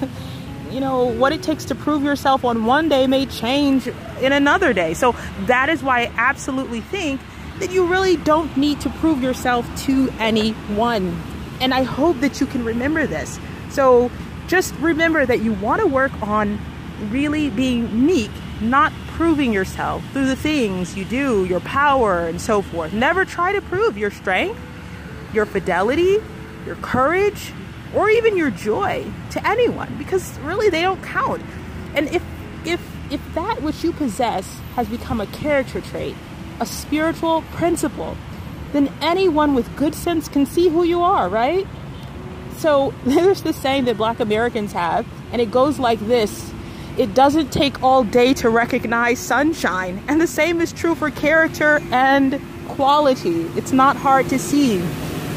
you 0.71 0.79
know, 0.79 1.05
what 1.05 1.31
it 1.31 1.41
takes 1.43 1.65
to 1.65 1.75
prove 1.75 2.03
yourself 2.03 2.45
on 2.45 2.65
one 2.65 2.89
day 2.89 3.07
may 3.07 3.25
change 3.25 3.87
in 4.21 4.31
another 4.31 4.73
day. 4.73 4.93
So 4.93 5.15
that 5.41 5.69
is 5.69 5.81
why 5.83 6.01
I 6.01 6.11
absolutely 6.15 6.81
think 6.81 7.21
that 7.59 7.71
you 7.71 7.85
really 7.85 8.17
don't 8.17 8.55
need 8.55 8.79
to 8.81 8.89
prove 8.89 9.21
yourself 9.21 9.67
to 9.85 10.09
anyone. 10.19 11.21
And 11.59 11.73
I 11.73 11.83
hope 11.83 12.19
that 12.21 12.39
you 12.39 12.47
can 12.47 12.63
remember 12.63 13.05
this. 13.05 13.39
So 13.69 14.11
just 14.47 14.73
remember 14.75 15.25
that 15.25 15.41
you 15.41 15.53
want 15.53 15.81
to 15.81 15.87
work 15.87 16.11
on 16.21 16.59
really 17.09 17.49
being 17.49 18.05
meek, 18.05 18.31
not 18.61 18.91
proving 19.07 19.53
yourself 19.53 20.03
through 20.11 20.27
the 20.27 20.35
things 20.35 20.95
you 20.95 21.05
do, 21.05 21.45
your 21.45 21.59
power, 21.61 22.27
and 22.27 22.39
so 22.39 22.61
forth. 22.61 22.93
Never 22.93 23.25
try 23.25 23.51
to 23.51 23.61
prove 23.61 23.97
your 23.97 24.11
strength, 24.11 24.59
your 25.33 25.45
fidelity, 25.45 26.17
your 26.65 26.75
courage, 26.77 27.53
or 27.95 28.09
even 28.09 28.37
your 28.37 28.51
joy 28.51 29.05
to 29.31 29.47
anyone 29.47 29.95
because 29.97 30.37
really 30.39 30.69
they 30.69 30.81
don't 30.81 31.01
count. 31.03 31.41
And 31.95 32.07
if 32.09 32.23
if 32.65 32.81
if 33.11 33.21
that 33.33 33.61
which 33.61 33.83
you 33.83 33.91
possess 33.91 34.59
has 34.75 34.87
become 34.87 35.19
a 35.19 35.27
character 35.27 35.81
trait, 35.81 36.15
a 36.59 36.65
spiritual 36.65 37.41
principle, 37.53 38.15
then 38.73 38.91
anyone 39.01 39.55
with 39.55 39.75
good 39.75 39.95
sense 39.95 40.27
can 40.27 40.45
see 40.45 40.69
who 40.69 40.83
you 40.83 41.01
are, 41.01 41.27
right? 41.27 41.65
So 42.57 42.93
there's 43.05 43.41
this 43.41 43.57
saying 43.57 43.85
that 43.85 43.97
black 43.97 44.19
Americans 44.19 44.73
have, 44.73 45.07
and 45.31 45.41
it 45.41 45.51
goes 45.51 45.79
like 45.79 45.99
this 45.99 46.51
It 46.97 47.13
doesn't 47.13 47.51
take 47.51 47.81
all 47.81 48.03
day 48.03 48.33
to 48.35 48.49
recognize 48.49 49.19
sunshine. 49.19 50.03
And 50.07 50.21
the 50.21 50.27
same 50.27 50.61
is 50.61 50.73
true 50.73 50.95
for 50.95 51.09
character 51.09 51.81
and 51.91 52.39
quality. 52.67 53.41
It's 53.55 53.71
not 53.71 53.95
hard 53.95 54.29
to 54.29 54.37
see. 54.37 54.81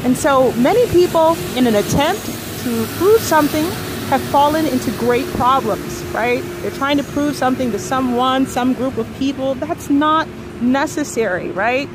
And 0.03 0.17
so 0.17 0.51
many 0.53 0.85
people, 0.91 1.37
in 1.55 1.65
an 1.65 1.75
attempt 1.75 2.42
to 2.63 2.85
prove 2.97 3.19
something, 3.21 3.65
have 4.09 4.21
fallen 4.23 4.65
into 4.65 4.91
great 4.91 5.25
problems, 5.33 6.01
right? 6.13 6.41
They're 6.61 6.71
trying 6.71 6.97
to 6.97 7.03
prove 7.03 7.35
something 7.35 7.71
to 7.71 7.79
someone, 7.79 8.45
some 8.47 8.73
group 8.73 8.97
of 8.97 9.13
people. 9.15 9.55
That's 9.55 9.89
not 9.89 10.27
necessary, 10.61 11.51
right? 11.51 11.89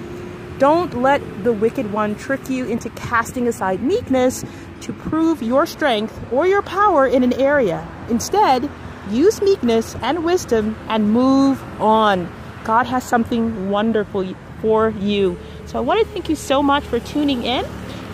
Don't 0.59 1.01
let 1.01 1.23
the 1.45 1.53
wicked 1.53 1.93
one 1.93 2.17
trick 2.17 2.51
you 2.51 2.67
into 2.67 2.91
casting 2.91 3.47
aside 3.47 3.83
meekness 3.83 4.45
to 4.83 4.93
prove 4.93 5.43
your 5.43 5.67
strength 5.67 6.19
or 6.33 6.47
your 6.47 6.63
power 6.63 7.07
in 7.07 7.23
an 7.23 7.33
area. 7.35 7.87
Instead, 8.09 8.69
use 9.11 9.41
meekness 9.41 9.95
and 10.03 10.25
wisdom 10.25 10.77
and 10.89 11.11
move 11.13 11.63
on. 11.81 12.31
God 12.65 12.87
has 12.87 13.05
something 13.05 13.71
wonderful 13.71 14.35
for 14.61 14.91
you. 14.91 15.39
So 15.67 15.79
I 15.79 15.81
want 15.81 16.01
to 16.01 16.13
thank 16.13 16.29
you 16.29 16.37
so 16.37 16.63
much 16.63 16.85
for 16.85 16.99
tuning 17.01 17.45
in. 17.45 17.65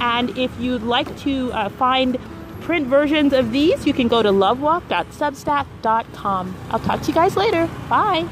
And 0.01 0.37
if 0.37 0.53
you'd 0.61 0.83
like 0.83 1.17
to 1.21 1.53
uh, 1.53 1.69
find 1.71 2.19
print 2.65 2.87
versions 2.87 3.33
of 3.33 3.53
these, 3.53 3.87
you 3.87 3.93
can 3.93 4.09
go 4.09 4.23
to 4.23 4.31
lovewalk.substack.com. 4.31 6.57
I'll 6.71 6.81
talk 6.81 7.03
to 7.03 7.09
you 7.09 7.15
guys 7.15 7.37
later. 7.37 7.69
Bye. 7.89 8.27